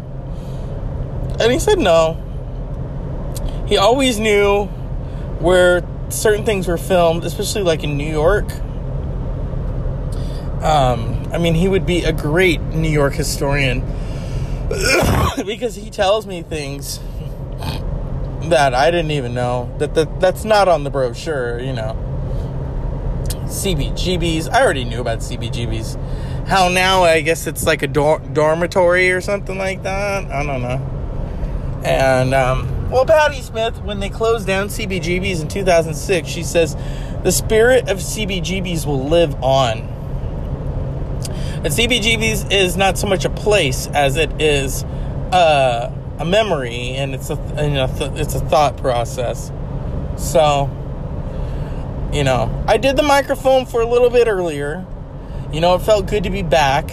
And 1.39 1.51
he 1.51 1.59
said, 1.59 1.79
No. 1.79 2.21
He 3.67 3.77
always 3.77 4.19
knew 4.19 4.65
where 5.39 5.87
certain 6.09 6.45
things 6.45 6.67
were 6.67 6.77
filmed, 6.77 7.23
especially 7.23 7.63
like 7.63 7.83
in 7.83 7.97
New 7.97 8.09
York 8.09 8.51
um, 10.65 11.27
I 11.31 11.37
mean, 11.37 11.53
he 11.53 11.67
would 11.67 11.85
be 11.85 12.03
a 12.03 12.11
great 12.11 12.59
New 12.59 12.89
York 12.89 13.13
historian 13.13 13.81
because 15.45 15.75
he 15.75 15.91
tells 15.91 16.25
me 16.25 16.41
things 16.41 16.99
that 18.49 18.73
I 18.73 18.89
didn't 18.89 19.11
even 19.11 19.35
know 19.35 19.73
that, 19.77 19.93
that 19.93 20.19
that's 20.19 20.43
not 20.43 20.67
on 20.67 20.83
the 20.83 20.89
brochure, 20.89 21.59
you 21.59 21.71
know. 21.71 21.95
CBGBs, 23.45 24.51
I 24.51 24.63
already 24.63 24.85
knew 24.85 25.01
about 25.01 25.19
CBGBs. 25.19 26.47
how 26.47 26.67
now 26.69 27.03
I 27.03 27.21
guess 27.21 27.45
it's 27.45 27.65
like 27.65 27.83
a 27.83 27.87
dor- 27.87 28.19
dormitory 28.19 29.11
or 29.11 29.21
something 29.21 29.57
like 29.57 29.83
that. 29.83 30.25
I 30.25 30.43
don't 30.43 30.63
know. 30.63 31.81
And 31.85 32.33
um, 32.33 32.89
well, 32.89 33.05
Patti 33.05 33.41
Smith, 33.41 33.79
when 33.83 33.99
they 33.99 34.09
closed 34.09 34.47
down 34.47 34.69
CBGB's 34.69 35.41
in 35.41 35.47
2006, 35.47 36.27
she 36.27 36.41
says 36.41 36.75
the 37.23 37.31
spirit 37.31 37.87
of 37.87 37.99
CBGB's 37.99 38.87
will 38.87 39.07
live 39.07 39.35
on. 39.43 39.94
And 41.65 41.73
CBGB's 41.73 42.45
is 42.51 42.77
not 42.77 42.95
so 42.95 43.07
much 43.07 43.25
a 43.25 43.29
place 43.31 43.87
as 43.87 44.17
it 44.17 44.39
is 44.39 44.83
uh, 45.33 45.91
a 46.19 46.23
memory, 46.23 46.91
and 46.91 47.15
it's 47.15 47.31
a 47.31 47.35
you 47.57 47.71
know, 47.71 47.87
th- 47.87 48.11
it's 48.19 48.35
a 48.35 48.39
thought 48.39 48.77
process. 48.77 49.51
So, 50.15 50.69
you 52.13 52.23
know, 52.23 52.63
I 52.67 52.77
did 52.77 52.97
the 52.97 53.01
microphone 53.01 53.65
for 53.65 53.81
a 53.81 53.87
little 53.87 54.11
bit 54.11 54.27
earlier. 54.27 54.85
You 55.51 55.59
know, 55.59 55.73
it 55.73 55.79
felt 55.79 56.05
good 56.05 56.25
to 56.25 56.29
be 56.29 56.43
back. 56.43 56.91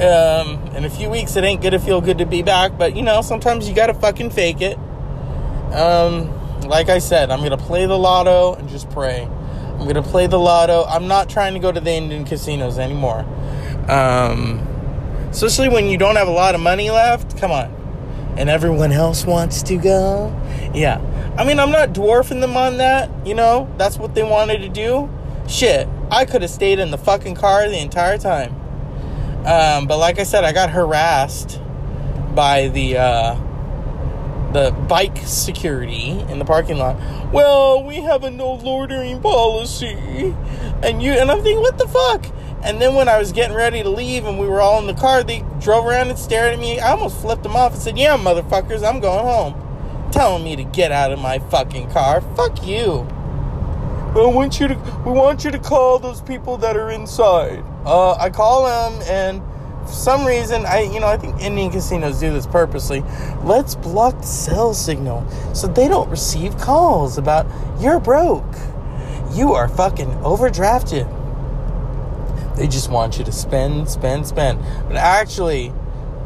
Um, 0.00 0.66
in 0.74 0.86
a 0.86 0.90
few 0.90 1.10
weeks, 1.10 1.36
it 1.36 1.44
ain't 1.44 1.60
gonna 1.60 1.78
feel 1.78 2.00
good 2.00 2.16
to 2.18 2.24
be 2.24 2.40
back, 2.40 2.78
but 2.78 2.96
you 2.96 3.02
know, 3.02 3.20
sometimes 3.20 3.68
you 3.68 3.74
gotta 3.74 3.92
fucking 3.92 4.30
fake 4.30 4.62
it. 4.62 4.78
Um, 5.74 6.32
like 6.62 6.88
I 6.88 7.00
said, 7.00 7.30
I'm 7.30 7.42
gonna 7.42 7.58
play 7.58 7.84
the 7.84 7.98
lotto 7.98 8.54
and 8.54 8.66
just 8.70 8.88
pray. 8.88 9.28
I'm 9.78 9.86
gonna 9.86 10.02
play 10.02 10.26
the 10.26 10.38
lotto. 10.38 10.84
I'm 10.84 11.06
not 11.06 11.28
trying 11.28 11.52
to 11.52 11.60
go 11.60 11.70
to 11.70 11.80
the 11.80 11.92
Indian 11.92 12.24
casinos 12.24 12.78
anymore. 12.78 13.26
Um, 13.88 14.58
especially 15.30 15.68
when 15.68 15.86
you 15.86 15.98
don't 15.98 16.16
have 16.16 16.28
a 16.28 16.32
lot 16.32 16.54
of 16.54 16.60
money 16.60 16.90
left. 16.90 17.38
Come 17.38 17.50
on. 17.50 17.74
And 18.36 18.48
everyone 18.48 18.92
else 18.92 19.24
wants 19.24 19.62
to 19.64 19.76
go. 19.76 20.28
Yeah. 20.74 21.00
I 21.36 21.44
mean, 21.44 21.58
I'm 21.58 21.70
not 21.70 21.92
dwarfing 21.92 22.40
them 22.40 22.56
on 22.56 22.76
that. 22.78 23.10
You 23.26 23.34
know, 23.34 23.72
that's 23.78 23.98
what 23.98 24.14
they 24.14 24.22
wanted 24.22 24.58
to 24.58 24.68
do. 24.68 25.10
Shit. 25.48 25.88
I 26.10 26.24
could 26.24 26.42
have 26.42 26.50
stayed 26.50 26.78
in 26.78 26.90
the 26.90 26.98
fucking 26.98 27.34
car 27.34 27.68
the 27.68 27.78
entire 27.78 28.18
time. 28.18 28.54
Um, 29.44 29.86
but 29.86 29.98
like 29.98 30.18
I 30.18 30.24
said, 30.24 30.44
I 30.44 30.52
got 30.52 30.70
harassed 30.70 31.60
by 32.34 32.68
the 32.68 32.98
uh, 32.98 33.34
the 34.52 34.70
bike 34.88 35.18
security 35.18 36.10
in 36.28 36.38
the 36.38 36.44
parking 36.44 36.78
lot. 36.78 36.96
Well, 37.32 37.84
we 37.84 37.96
have 37.96 38.24
a 38.24 38.30
no 38.30 38.54
loitering 38.54 39.20
policy, 39.20 40.34
and 40.82 41.02
you 41.02 41.12
and 41.12 41.30
I'm 41.30 41.42
thinking, 41.42 41.60
what 41.60 41.78
the 41.78 41.88
fuck? 41.88 42.26
And 42.62 42.80
then 42.80 42.94
when 42.94 43.08
I 43.08 43.18
was 43.18 43.32
getting 43.32 43.56
ready 43.56 43.82
to 43.82 43.88
leave 43.88 44.24
and 44.26 44.38
we 44.38 44.48
were 44.48 44.60
all 44.60 44.80
in 44.80 44.86
the 44.86 44.94
car, 44.94 45.22
they 45.22 45.44
drove 45.60 45.86
around 45.86 46.10
and 46.10 46.18
stared 46.18 46.54
at 46.54 46.58
me. 46.58 46.80
I 46.80 46.90
almost 46.90 47.20
flipped 47.20 47.44
them 47.44 47.54
off 47.54 47.72
and 47.72 47.80
said, 47.80 47.98
"Yeah, 47.98 48.16
motherfuckers, 48.16 48.86
I'm 48.86 49.00
going 49.00 49.24
home." 49.24 49.54
Telling 50.10 50.42
me 50.42 50.56
to 50.56 50.64
get 50.64 50.90
out 50.90 51.12
of 51.12 51.18
my 51.20 51.38
fucking 51.38 51.90
car. 51.90 52.20
Fuck 52.20 52.66
you. 52.66 53.06
I 54.16 54.26
want 54.26 54.58
you 54.58 54.68
to. 54.68 54.74
We 55.04 55.12
want 55.12 55.44
you 55.44 55.50
to 55.50 55.58
call 55.58 55.98
those 55.98 56.20
people 56.20 56.56
that 56.58 56.76
are 56.76 56.90
inside. 56.90 57.62
Uh, 57.84 58.14
I 58.14 58.30
call 58.30 58.64
them, 58.64 59.00
and 59.06 59.42
for 59.86 59.92
some 59.92 60.26
reason, 60.26 60.66
I 60.66 60.80
you 60.80 60.98
know 60.98 61.06
I 61.06 61.16
think 61.16 61.40
Indian 61.40 61.70
casinos 61.70 62.18
do 62.18 62.32
this 62.32 62.46
purposely. 62.46 63.04
Let's 63.44 63.74
block 63.74 64.18
the 64.18 64.26
cell 64.26 64.74
signal 64.74 65.26
so 65.54 65.66
they 65.66 65.88
don't 65.88 66.08
receive 66.10 66.58
calls 66.58 67.18
about 67.18 67.46
you're 67.80 68.00
broke, 68.00 68.56
you 69.32 69.52
are 69.52 69.68
fucking 69.68 70.08
overdrafted. 70.22 71.17
They 72.58 72.66
just 72.66 72.90
want 72.90 73.18
you 73.18 73.24
to 73.24 73.30
spend, 73.30 73.88
spend, 73.88 74.26
spend. 74.26 74.60
But 74.88 74.96
actually, 74.96 75.72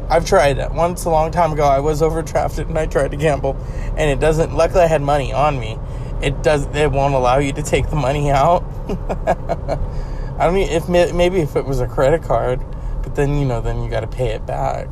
I've 0.09 0.25
tried 0.25 0.57
that 0.57 0.73
once 0.73 1.05
a 1.05 1.11
long 1.11 1.31
time 1.31 1.53
ago. 1.53 1.63
I 1.63 1.79
was 1.79 2.01
overdrafted 2.01 2.67
and 2.67 2.77
I 2.77 2.87
tried 2.87 3.11
to 3.11 3.17
gamble, 3.17 3.55
and 3.95 4.09
it 4.09 4.19
doesn't. 4.19 4.53
Luckily, 4.53 4.81
I 4.81 4.87
had 4.87 5.03
money 5.03 5.31
on 5.31 5.59
me. 5.59 5.77
It 6.23 6.41
does. 6.41 6.65
It 6.75 6.91
won't 6.91 7.13
allow 7.13 7.37
you 7.37 7.53
to 7.53 7.61
take 7.61 7.89
the 7.89 7.95
money 7.95 8.31
out. 8.31 8.63
I 10.39 10.49
mean, 10.49 10.69
if 10.69 10.89
maybe 10.89 11.39
if 11.39 11.55
it 11.55 11.65
was 11.65 11.79
a 11.79 11.87
credit 11.87 12.23
card, 12.23 12.63
but 13.03 13.15
then 13.15 13.37
you 13.37 13.45
know, 13.45 13.61
then 13.61 13.83
you 13.83 13.89
got 13.89 13.99
to 13.99 14.07
pay 14.07 14.29
it 14.29 14.45
back. 14.45 14.87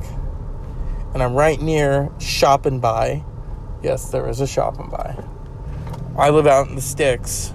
And 1.14 1.24
I'm 1.24 1.34
right 1.34 1.60
near 1.60 2.12
Shop 2.20 2.66
and 2.66 2.80
Buy. 2.80 3.24
Yes, 3.82 4.12
there 4.12 4.30
is 4.30 4.42
a 4.42 4.48
Shop 4.48 4.80
and 4.80 4.92
Buy. 4.92 5.18
I 6.18 6.30
live 6.30 6.46
out 6.46 6.68
in 6.68 6.76
the 6.76 6.82
sticks. 6.82 7.54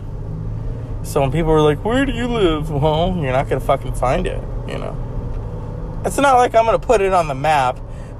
So 1.06 1.20
when 1.20 1.30
people 1.30 1.52
are 1.52 1.60
like, 1.60 1.84
"Where 1.84 2.04
do 2.04 2.12
you 2.12 2.26
live?" 2.26 2.68
Well, 2.82 3.16
you're 3.16 3.32
not 3.32 3.48
gonna 3.48 3.60
fucking 3.60 3.94
find 3.94 4.26
it. 4.26 4.42
You 4.66 4.78
know. 4.78 6.02
It's 6.04 6.18
not 6.18 6.34
like 6.36 6.54
I'm 6.54 6.64
gonna 6.64 6.80
put 6.80 7.00
it 7.00 7.12
on 7.12 7.28
the 7.28 7.34
map. 7.34 7.78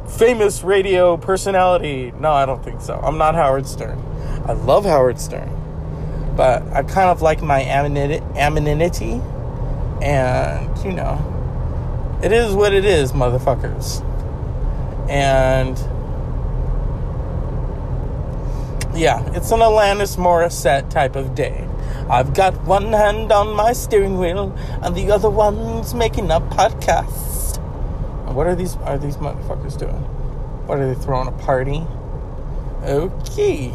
Famous 0.08 0.62
radio 0.62 1.16
personality. 1.16 2.12
No, 2.20 2.30
I 2.32 2.46
don't 2.46 2.64
think 2.64 2.80
so. 2.80 2.94
I'm 3.02 3.18
not 3.18 3.34
Howard 3.34 3.66
Stern. 3.66 4.00
I 4.46 4.52
love 4.52 4.84
Howard 4.84 5.18
Stern, 5.18 5.50
but 6.36 6.62
I 6.72 6.84
kind 6.84 7.10
of 7.10 7.22
like 7.22 7.42
my 7.42 7.64
anonymity, 7.64 9.20
and 10.00 10.78
you 10.84 10.92
know, 10.92 12.20
it 12.22 12.30
is 12.30 12.54
what 12.54 12.72
it 12.72 12.84
is, 12.84 13.10
motherfuckers. 13.10 14.00
And 15.10 15.76
yeah, 18.96 19.22
it's 19.34 19.50
an 19.50 19.60
Alanis 19.60 20.16
Morissette 20.16 20.88
type 20.90 21.16
of 21.16 21.34
day. 21.34 21.68
I've 22.08 22.34
got 22.34 22.54
one 22.64 22.92
hand 22.92 23.30
on 23.30 23.54
my 23.54 23.72
steering 23.72 24.18
wheel 24.18 24.56
and 24.82 24.94
the 24.96 25.10
other 25.10 25.28
one's 25.28 25.94
making 25.94 26.30
a 26.30 26.40
podcast. 26.40 27.58
What 28.32 28.46
are 28.46 28.54
these 28.54 28.76
are 28.76 28.98
these 28.98 29.16
motherfuckers 29.16 29.78
doing? 29.78 30.02
What 30.66 30.78
are 30.78 30.94
they 30.94 31.00
throwing 31.00 31.28
a 31.28 31.32
party? 31.32 31.84
Okay. 32.82 33.72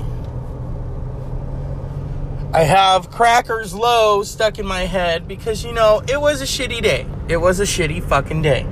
I 2.53 2.63
have 2.63 3.10
Cracker's 3.10 3.73
Low 3.73 4.23
stuck 4.23 4.60
in 4.60 4.65
my 4.65 4.81
head 4.81 5.27
because 5.27 5.63
you 5.63 5.71
know, 5.71 6.01
it 6.07 6.19
was 6.19 6.41
a 6.41 6.45
shitty 6.45 6.81
day. 6.81 7.05
It 7.27 7.38
was 7.38 7.60
a 7.60 7.63
shitty 7.63 8.03
fucking 8.03 8.41
day. 8.41 8.67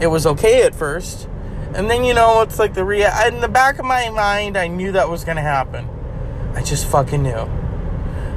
It 0.00 0.08
was 0.08 0.26
okay 0.26 0.62
at 0.62 0.74
first. 0.74 1.27
And 1.74 1.90
then 1.90 2.04
you 2.04 2.14
know, 2.14 2.42
it's 2.42 2.58
like 2.58 2.74
the 2.74 2.84
rea 2.84 3.08
in 3.26 3.40
the 3.40 3.48
back 3.48 3.78
of 3.78 3.84
my 3.84 4.10
mind, 4.10 4.56
I 4.56 4.68
knew 4.68 4.92
that 4.92 5.08
was 5.08 5.24
to 5.36 5.42
happen. 5.42 5.88
I 6.54 6.62
just 6.62 6.86
fucking 6.86 7.22
knew. 7.22 7.48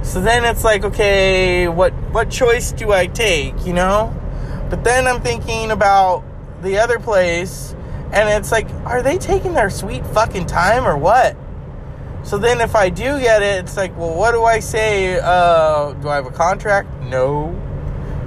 So 0.03 0.19
then 0.19 0.45
it's 0.45 0.63
like, 0.63 0.83
okay, 0.83 1.67
what 1.67 1.93
what 2.11 2.29
choice 2.29 2.71
do 2.71 2.91
I 2.91 3.07
take, 3.07 3.65
you 3.65 3.73
know? 3.73 4.13
But 4.69 4.83
then 4.83 5.07
I'm 5.07 5.21
thinking 5.21 5.71
about 5.71 6.23
the 6.61 6.77
other 6.77 6.99
place 6.99 7.75
and 8.13 8.27
it's 8.29 8.51
like, 8.51 8.69
are 8.85 9.01
they 9.01 9.17
taking 9.17 9.53
their 9.53 9.69
sweet 9.69 10.05
fucking 10.07 10.45
time 10.45 10.85
or 10.85 10.97
what? 10.97 11.37
So 12.23 12.37
then 12.37 12.61
if 12.61 12.75
I 12.75 12.89
do 12.89 13.19
get 13.19 13.41
it, 13.41 13.63
it's 13.63 13.77
like, 13.77 13.97
well, 13.97 14.13
what 14.13 14.31
do 14.31 14.43
I 14.43 14.59
say? 14.59 15.19
Uh, 15.21 15.93
do 15.93 16.09
I 16.09 16.15
have 16.15 16.25
a 16.25 16.31
contract? 16.31 16.89
No. 17.03 17.55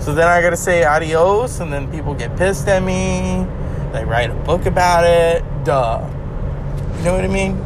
So 0.01 0.13
then 0.13 0.27
I 0.27 0.43
gotta 0.43 0.57
say 0.57 0.85
adios, 0.85 1.61
and 1.61 1.73
then 1.73 1.91
people 1.91 2.15
get 2.15 2.37
pissed 2.37 2.67
at 2.67 2.83
me. 2.83 3.47
They 3.95 4.05
write 4.05 4.29
a 4.29 4.35
book 4.35 4.67
about 4.67 5.05
it. 5.05 5.45
Duh. 5.65 6.05
You 6.97 7.05
know 7.05 7.15
what 7.15 7.25
I 7.25 7.29
mean? 7.29 7.57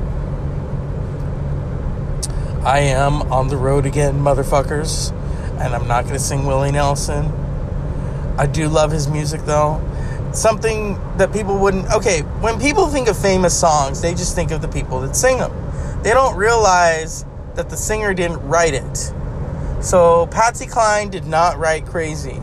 I 2.67 2.81
am 2.81 3.23
on 3.33 3.49
the 3.49 3.57
road 3.57 3.87
again, 3.87 4.21
motherfuckers. 4.21 5.11
And 5.59 5.75
I'm 5.75 5.89
not 5.89 6.05
gonna 6.05 6.19
sing 6.19 6.45
Willie 6.45 6.71
Nelson. 6.71 7.33
I 8.37 8.45
do 8.45 8.69
love 8.69 8.91
his 8.91 9.09
music 9.09 9.41
though. 9.47 9.81
Something 10.35 11.01
that 11.17 11.33
people 11.33 11.57
wouldn't. 11.59 11.91
Okay, 11.95 12.21
when 12.43 12.61
people 12.61 12.89
think 12.89 13.09
of 13.09 13.17
famous 13.17 13.59
songs, 13.59 14.03
they 14.03 14.13
just 14.13 14.35
think 14.35 14.51
of 14.51 14.61
the 14.61 14.69
people 14.69 15.01
that 15.01 15.17
sing 15.17 15.39
them. 15.39 15.53
They 16.03 16.11
don't 16.11 16.37
realize 16.37 17.25
that 17.55 17.71
the 17.71 17.77
singer 17.79 18.13
didn't 18.13 18.47
write 18.47 18.75
it. 18.75 19.13
So 19.81 20.27
Patsy 20.27 20.67
Cline 20.67 21.09
did 21.09 21.27
not 21.27 21.57
write 21.57 21.87
Crazy. 21.87 22.43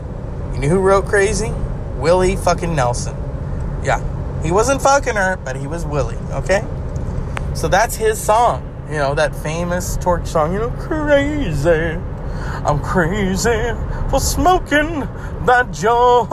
You 0.52 0.58
know 0.58 0.68
who 0.68 0.80
wrote 0.80 1.06
Crazy? 1.06 1.52
Willie 1.98 2.34
fucking 2.34 2.74
Nelson. 2.74 3.16
Yeah. 3.86 4.02
He 4.42 4.50
wasn't 4.50 4.82
fucking 4.82 5.14
her, 5.14 5.36
but 5.36 5.54
he 5.54 5.68
was 5.68 5.86
Willie, 5.86 6.18
okay? 6.32 6.64
So 7.54 7.68
that's 7.68 7.94
his 7.94 8.20
song. 8.20 8.64
You 8.90 8.96
know, 8.96 9.14
that 9.14 9.32
famous 9.32 9.96
torch 9.98 10.26
song, 10.26 10.52
you 10.52 10.58
know, 10.58 10.70
crazy. 10.70 11.96
I'm 12.66 12.80
crazy 12.80 13.70
for 14.10 14.18
smoking 14.18 15.06
that 15.46 15.70
joint. 15.70 16.28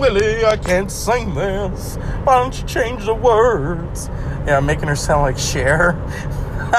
Willie, 0.00 0.44
I 0.44 0.56
can't 0.56 0.90
sing 0.90 1.36
this. 1.36 1.94
Why 2.24 2.42
don't 2.42 2.60
you 2.60 2.66
change 2.66 3.04
the 3.04 3.14
words? 3.14 4.08
Yeah, 4.48 4.56
I'm 4.56 4.66
making 4.66 4.88
her 4.88 4.96
sound 4.96 5.22
like 5.22 5.38
Cher. 5.38 5.92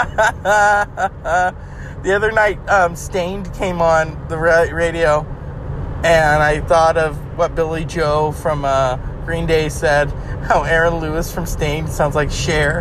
the 2.04 2.14
other 2.14 2.34
night, 2.34 2.60
um, 2.68 2.98
Staind 2.98 3.54
came 3.54 3.82
on 3.82 4.18
the 4.28 4.38
radio, 4.38 5.26
and 6.04 6.42
I 6.42 6.62
thought 6.62 6.98
of 6.98 7.38
what 7.38 7.56
Billie 7.56 7.86
Joe 7.86 8.32
from 8.32 8.66
uh, 8.66 8.98
Green 9.26 9.46
Day 9.46 9.70
said, 9.70 10.10
how 10.44 10.64
Aaron 10.64 10.96
Lewis 10.96 11.32
from 11.34 11.46
Staind 11.46 11.90
sounds 11.90 12.16
like 12.16 12.32
Cher. 12.32 12.80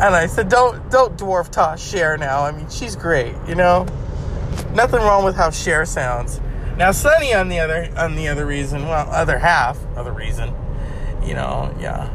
And 0.00 0.14
I 0.14 0.26
said, 0.26 0.48
don't 0.48 0.90
don't 0.90 1.16
dwarf 1.16 1.50
toss 1.50 1.82
Cher 1.82 2.16
now. 2.16 2.42
I 2.42 2.52
mean, 2.52 2.68
she's 2.68 2.96
great, 2.96 3.34
you 3.46 3.54
know. 3.54 3.86
Nothing 4.72 5.00
wrong 5.00 5.24
with 5.24 5.36
how 5.36 5.50
Cher 5.50 5.84
sounds. 5.84 6.40
Now, 6.76 6.90
Sonny 6.90 7.32
on 7.32 7.48
the 7.48 7.60
other 7.60 7.92
on 7.96 8.16
the 8.16 8.28
other 8.28 8.46
reason, 8.46 8.88
well, 8.88 9.08
other 9.10 9.38
half, 9.38 9.78
other 9.96 10.12
reason, 10.12 10.52
you 11.22 11.34
know, 11.34 11.74
yeah. 11.78 12.10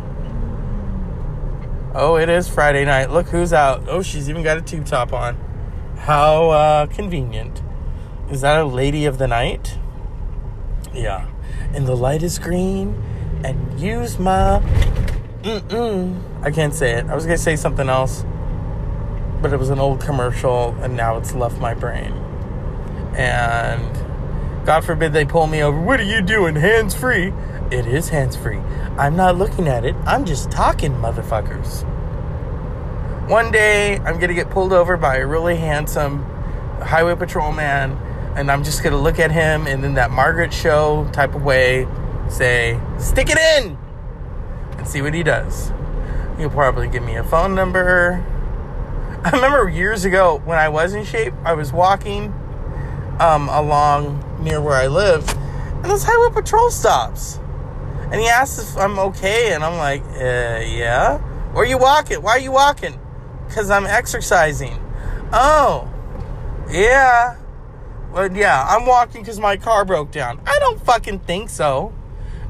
Oh, 1.95 2.17
it 2.17 2.29
is 2.29 2.47
Friday 2.47 2.85
night. 2.85 3.09
Look 3.09 3.27
who's 3.27 3.53
out. 3.53 3.87
Oh, 3.87 4.01
she's 4.01 4.29
even 4.29 4.43
got 4.43 4.57
a 4.57 4.61
tube 4.61 4.85
top 4.85 5.13
on. 5.13 5.37
How 5.97 6.49
uh, 6.49 6.85
convenient. 6.87 7.61
Is 8.29 8.41
that 8.41 8.59
a 8.59 8.65
lady 8.65 9.05
of 9.05 9.17
the 9.17 9.27
night? 9.27 9.77
Yeah. 10.93 11.27
And 11.73 11.85
the 11.85 11.95
light 11.95 12.23
is 12.23 12.39
green 12.39 13.01
and 13.43 13.79
use 13.79 14.19
my 14.19 14.61
mm-mm. 15.41 16.21
I 16.43 16.51
can't 16.51 16.73
say 16.73 16.93
it. 16.93 17.05
I 17.05 17.15
was 17.15 17.25
gonna 17.25 17.37
say 17.37 17.55
something 17.55 17.89
else. 17.89 18.25
But 19.41 19.53
it 19.53 19.57
was 19.57 19.69
an 19.69 19.79
old 19.79 20.01
commercial 20.01 20.75
and 20.81 20.95
now 20.97 21.17
it's 21.17 21.33
left 21.33 21.59
my 21.59 21.73
brain. 21.73 22.11
And 23.15 24.65
God 24.65 24.83
forbid 24.83 25.13
they 25.13 25.25
pull 25.25 25.47
me 25.47 25.63
over. 25.63 25.79
What 25.79 25.99
are 25.99 26.03
you 26.03 26.21
doing? 26.21 26.55
Hands 26.55 26.93
free. 26.93 27.33
It 27.71 27.85
is 27.85 28.09
hands 28.09 28.35
free. 28.35 28.59
I'm 28.97 29.15
not 29.15 29.37
looking 29.37 29.67
at 29.67 29.85
it. 29.85 29.95
I'm 30.05 30.25
just 30.25 30.51
talking, 30.51 30.93
motherfuckers. 30.93 31.85
One 33.29 33.51
day 33.51 33.97
I'm 33.99 34.19
gonna 34.19 34.33
get 34.33 34.49
pulled 34.49 34.73
over 34.73 34.97
by 34.97 35.17
a 35.17 35.25
really 35.25 35.55
handsome 35.55 36.23
highway 36.81 37.15
patrolman 37.15 37.97
and 38.35 38.51
I'm 38.51 38.63
just 38.63 38.83
gonna 38.83 38.99
look 38.99 39.19
at 39.19 39.31
him 39.31 39.67
and 39.67 39.83
then 39.83 39.95
that 39.95 40.11
Margaret 40.11 40.51
Cho 40.51 41.09
type 41.11 41.35
of 41.35 41.43
way 41.43 41.87
say, 42.29 42.79
stick 42.97 43.29
it 43.29 43.37
in 43.37 43.77
and 44.77 44.87
see 44.87 45.01
what 45.01 45.13
he 45.13 45.23
does. 45.23 45.71
He'll 46.37 46.49
probably 46.49 46.87
give 46.87 47.03
me 47.03 47.15
a 47.15 47.23
phone 47.23 47.55
number. 47.55 48.25
I 49.23 49.31
remember 49.31 49.69
years 49.69 50.05
ago 50.05 50.41
when 50.45 50.57
I 50.57 50.69
was 50.69 50.93
in 50.93 51.03
shape, 51.03 51.33
I 51.43 51.53
was 51.53 51.73
walking 51.73 52.33
um, 53.19 53.49
along 53.49 54.23
near 54.41 54.61
where 54.61 54.75
I 54.75 54.87
live, 54.87 55.27
and 55.29 55.85
this 55.85 56.03
highway 56.03 56.33
patrol 56.33 56.71
stops. 56.71 57.39
And 58.11 58.15
he 58.15 58.27
asks 58.27 58.71
if 58.71 58.77
I'm 58.77 58.97
okay, 58.99 59.53
and 59.53 59.63
I'm 59.63 59.77
like, 59.77 60.01
uh, 60.15 60.63
yeah. 60.65 61.19
Where 61.53 61.65
you 61.65 61.77
walking? 61.77 62.21
Why 62.21 62.31
are 62.31 62.39
you 62.39 62.51
walking? 62.51 62.99
Because 63.47 63.69
I'm 63.69 63.85
exercising. 63.85 64.79
Oh, 65.31 65.91
yeah. 66.71 67.38
Yeah, 68.13 68.65
I'm 68.67 68.85
walking 68.85 69.21
because 69.21 69.39
my 69.39 69.57
car 69.57 69.85
broke 69.85 70.11
down. 70.11 70.41
I 70.45 70.57
don't 70.59 70.83
fucking 70.83 71.19
think 71.19 71.49
so. 71.49 71.93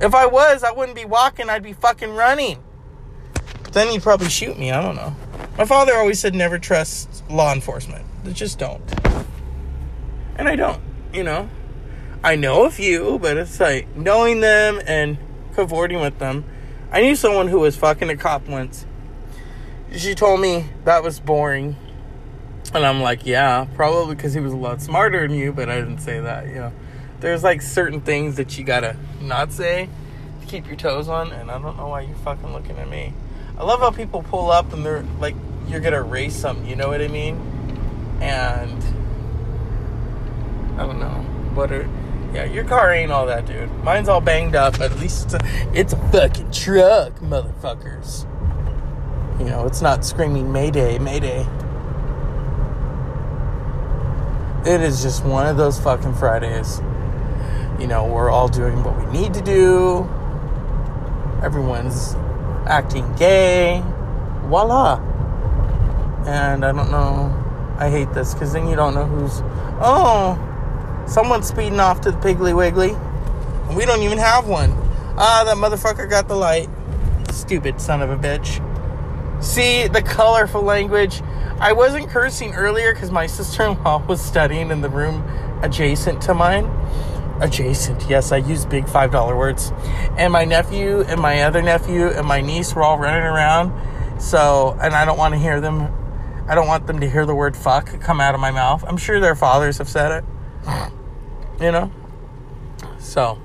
If 0.01 0.15
I 0.15 0.25
was, 0.25 0.63
I 0.63 0.71
wouldn't 0.71 0.95
be 0.95 1.05
walking, 1.05 1.49
I'd 1.49 1.63
be 1.63 1.73
fucking 1.73 2.13
running. 2.15 2.63
Then 3.71 3.89
he'd 3.89 4.01
probably 4.01 4.29
shoot 4.29 4.57
me, 4.57 4.71
I 4.71 4.81
don't 4.81 4.95
know. 4.95 5.15
My 5.57 5.65
father 5.65 5.93
always 5.95 6.19
said 6.19 6.33
never 6.33 6.57
trust 6.57 7.23
law 7.29 7.53
enforcement. 7.53 8.05
Just 8.33 8.59
don't. 8.59 8.81
And 10.37 10.47
I 10.47 10.55
don't, 10.55 10.81
you 11.13 11.23
know. 11.23 11.49
I 12.23 12.35
know 12.35 12.65
a 12.65 12.69
few, 12.69 13.19
but 13.19 13.37
it's 13.37 13.59
like 13.59 13.93
knowing 13.95 14.39
them 14.39 14.81
and 14.85 15.17
cavorting 15.53 15.99
with 15.99 16.17
them. 16.19 16.45
I 16.91 17.01
knew 17.01 17.15
someone 17.15 17.49
who 17.49 17.59
was 17.59 17.75
fucking 17.75 18.09
a 18.09 18.15
cop 18.15 18.47
once. 18.47 18.85
She 19.95 20.15
told 20.15 20.39
me 20.39 20.69
that 20.85 21.03
was 21.03 21.19
boring. 21.19 21.75
And 22.73 22.85
I'm 22.85 23.01
like, 23.01 23.25
yeah, 23.25 23.65
probably 23.75 24.15
because 24.15 24.33
he 24.33 24.39
was 24.39 24.53
a 24.53 24.57
lot 24.57 24.81
smarter 24.81 25.27
than 25.27 25.35
you, 25.35 25.51
but 25.51 25.69
I 25.69 25.79
didn't 25.79 25.99
say 25.99 26.19
that, 26.19 26.47
you 26.47 26.55
know 26.55 26.71
there's 27.19 27.43
like 27.43 27.61
certain 27.61 28.01
things 28.01 28.37
that 28.37 28.57
you 28.57 28.63
gotta 28.63 28.95
not 29.21 29.51
say 29.51 29.89
to 30.41 30.47
keep 30.47 30.67
your 30.67 30.75
toes 30.75 31.07
on, 31.07 31.31
and 31.31 31.51
I 31.51 31.59
don't 31.59 31.77
know 31.77 31.87
why 31.87 32.01
you're 32.01 32.15
fucking 32.17 32.51
looking 32.53 32.77
at 32.77 32.89
me. 32.89 33.13
I 33.57 33.63
love 33.63 33.79
how 33.81 33.91
people 33.91 34.23
pull 34.23 34.51
up 34.51 34.71
and 34.73 34.85
they're 34.85 35.03
like, 35.19 35.35
you're 35.67 35.81
gonna 35.81 36.01
race 36.01 36.35
something, 36.35 36.65
you 36.65 36.75
know 36.75 36.87
what 36.87 37.01
I 37.01 37.07
mean? 37.07 37.35
And 38.21 38.83
I 40.79 40.85
don't 40.85 40.99
know. 40.99 41.25
Are, 41.57 41.89
yeah, 42.33 42.45
your 42.45 42.63
car 42.63 42.93
ain't 42.93 43.11
all 43.11 43.25
that, 43.25 43.45
dude. 43.45 43.69
Mine's 43.83 44.07
all 44.07 44.21
banged 44.21 44.55
up. 44.55 44.79
At 44.79 44.97
least 44.99 45.25
it's 45.25 45.33
a, 45.33 45.39
it's 45.73 45.93
a 45.93 45.97
fucking 46.09 46.51
truck, 46.51 47.19
motherfuckers. 47.19 48.23
You 49.39 49.45
know, 49.45 49.65
it's 49.65 49.81
not 49.81 50.05
screaming 50.05 50.49
Mayday, 50.49 50.99
Mayday. 50.99 51.45
It 54.65 54.81
is 54.81 55.01
just 55.01 55.23
one 55.23 55.47
of 55.47 55.57
those 55.57 55.79
fucking 55.79 56.15
Fridays 56.15 56.81
you 57.79 57.87
know, 57.87 58.05
we're 58.05 58.29
all 58.29 58.49
doing 58.49 58.83
what 58.83 58.97
we 58.97 59.05
need 59.17 59.33
to 59.33 59.41
do. 59.41 59.99
Everyone's 61.41 62.13
acting 62.67 63.11
gay. 63.15 63.81
Voila. 64.43 64.99
And 66.25 66.65
I 66.65 66.71
don't 66.73 66.91
know. 66.91 67.33
I 67.77 67.89
hate 67.89 68.11
this 68.13 68.33
because 68.33 68.51
then 68.51 68.67
you 68.67 68.75
don't 68.75 68.93
know 68.93 69.05
who's. 69.05 69.41
Oh, 69.81 70.37
someone's 71.07 71.47
speeding 71.47 71.79
off 71.79 72.01
to 72.01 72.11
the 72.11 72.17
Piggly 72.17 72.55
Wiggly. 72.55 72.91
And 72.91 73.77
we 73.77 73.85
don't 73.85 74.01
even 74.01 74.17
have 74.17 74.47
one. 74.47 74.71
Ah, 75.17 75.43
that 75.45 75.55
motherfucker 75.55 76.09
got 76.09 76.27
the 76.27 76.35
light. 76.35 76.69
Stupid 77.31 77.79
son 77.79 78.01
of 78.01 78.09
a 78.09 78.17
bitch. 78.17 78.65
See 79.39 79.87
the 79.87 80.01
colorful 80.01 80.61
language. 80.61 81.21
I 81.59 81.73
wasn't 81.73 82.09
cursing 82.09 82.53
earlier 82.53 82.93
because 82.93 83.11
my 83.11 83.27
sister 83.27 83.63
in 83.63 83.83
law 83.83 84.05
was 84.07 84.21
studying 84.21 84.71
in 84.71 84.81
the 84.81 84.89
room 84.89 85.23
adjacent 85.61 86.21
to 86.23 86.33
mine 86.33 86.65
adjacent. 87.41 88.09
Yes, 88.09 88.31
I 88.31 88.37
use 88.37 88.65
big 88.65 88.85
$5 88.85 89.37
words. 89.37 89.71
And 90.17 90.31
my 90.33 90.45
nephew 90.45 91.01
and 91.01 91.19
my 91.19 91.43
other 91.43 91.61
nephew 91.61 92.07
and 92.07 92.27
my 92.27 92.41
niece 92.41 92.75
were 92.75 92.83
all 92.83 92.97
running 92.97 93.23
around. 93.23 94.21
So, 94.21 94.77
and 94.81 94.93
I 94.93 95.05
don't 95.05 95.17
want 95.17 95.33
to 95.33 95.39
hear 95.39 95.61
them, 95.61 95.93
I 96.47 96.55
don't 96.55 96.67
want 96.67 96.87
them 96.87 96.99
to 96.99 97.09
hear 97.09 97.25
the 97.25 97.35
word 97.35 97.55
fuck 97.55 97.99
come 98.01 98.19
out 98.19 98.35
of 98.35 98.41
my 98.41 98.51
mouth. 98.51 98.83
I'm 98.87 98.97
sure 98.97 99.19
their 99.19 99.35
fathers 99.35 99.77
have 99.77 99.89
said 99.89 100.11
it. 100.11 100.25
You 101.61 101.71
know? 101.71 101.91
So, 102.99 103.37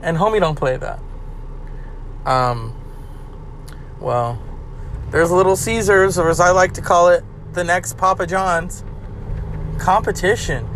and 0.00 0.16
homie 0.16 0.40
don't 0.40 0.56
play 0.56 0.76
that. 0.76 1.00
Um, 2.24 2.76
well, 4.00 4.40
there's 5.12 5.30
Little 5.30 5.56
Caesars, 5.56 6.18
or 6.18 6.28
as 6.28 6.40
I 6.40 6.50
like 6.50 6.72
to 6.72 6.82
call 6.82 7.08
it, 7.08 7.22
the 7.52 7.62
next 7.62 7.96
Papa 7.96 8.26
John's 8.26 8.82
competition 9.78 10.66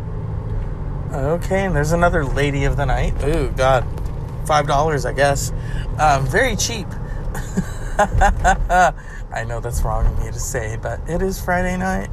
Okay, 1.13 1.65
and 1.65 1.75
there's 1.75 1.93
another 1.93 2.25
lady 2.25 2.65
of 2.65 2.77
the 2.77 2.85
night. 2.85 3.15
Ooh, 3.25 3.51
God. 3.51 3.87
Five 4.47 4.67
dollars, 4.67 5.07
I 5.07 5.13
guess. 5.13 5.53
Um, 5.99 6.27
very 6.27 6.57
cheap. 6.57 6.87
I 7.99 9.45
know 9.47 9.61
that's 9.61 9.83
wrong 9.83 10.07
of 10.07 10.19
me 10.19 10.31
to 10.31 10.39
say, 10.39 10.77
but 10.81 11.01
it 11.09 11.23
is 11.23 11.41
Friday 11.41 11.77
night. 11.77 12.11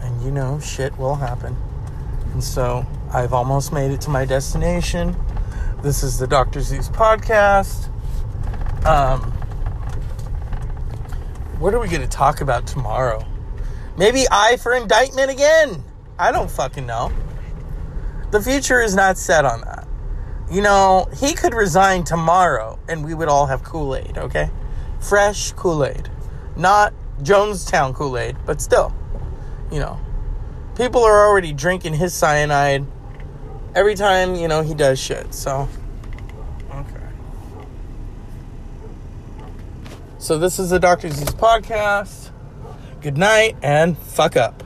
And 0.00 0.20
you 0.22 0.30
know, 0.30 0.58
shit 0.60 0.96
will 0.98 1.14
happen. 1.14 1.56
And 2.32 2.42
so 2.42 2.86
I've 3.12 3.32
almost 3.32 3.72
made 3.72 3.90
it 3.90 4.00
to 4.02 4.10
my 4.10 4.24
destination. 4.24 5.16
This 5.82 6.02
is 6.02 6.18
the 6.18 6.26
Dr. 6.26 6.60
Zeus 6.60 6.88
podcast. 6.88 7.88
Um, 8.84 9.29
what 11.60 11.74
are 11.74 11.78
we 11.78 11.88
going 11.88 12.00
to 12.00 12.08
talk 12.08 12.40
about 12.40 12.66
tomorrow? 12.66 13.22
Maybe 13.98 14.24
I 14.30 14.56
for 14.56 14.74
indictment 14.74 15.30
again. 15.30 15.84
I 16.18 16.32
don't 16.32 16.50
fucking 16.50 16.86
know. 16.86 17.12
The 18.30 18.40
future 18.40 18.80
is 18.80 18.94
not 18.94 19.18
set 19.18 19.44
on 19.44 19.60
that. 19.60 19.86
You 20.50 20.62
know, 20.62 21.06
he 21.14 21.34
could 21.34 21.52
resign 21.52 22.02
tomorrow 22.04 22.78
and 22.88 23.04
we 23.04 23.12
would 23.12 23.28
all 23.28 23.44
have 23.44 23.62
Kool 23.62 23.94
Aid, 23.94 24.16
okay? 24.16 24.50
Fresh 25.00 25.52
Kool 25.52 25.84
Aid. 25.84 26.08
Not 26.56 26.94
Jonestown 27.20 27.94
Kool 27.94 28.16
Aid, 28.16 28.36
but 28.46 28.62
still, 28.62 28.94
you 29.70 29.80
know, 29.80 30.00
people 30.76 31.04
are 31.04 31.28
already 31.28 31.52
drinking 31.52 31.92
his 31.92 32.14
cyanide 32.14 32.86
every 33.74 33.94
time, 33.94 34.34
you 34.34 34.48
know, 34.48 34.62
he 34.62 34.72
does 34.72 34.98
shit. 34.98 35.34
So, 35.34 35.68
So, 40.20 40.36
this 40.38 40.58
is 40.58 40.68
the 40.68 40.78
Dr. 40.78 41.08
Z's 41.08 41.30
podcast. 41.30 42.28
Good 43.00 43.16
night 43.16 43.56
and 43.62 43.96
fuck 43.96 44.36
up. 44.36 44.62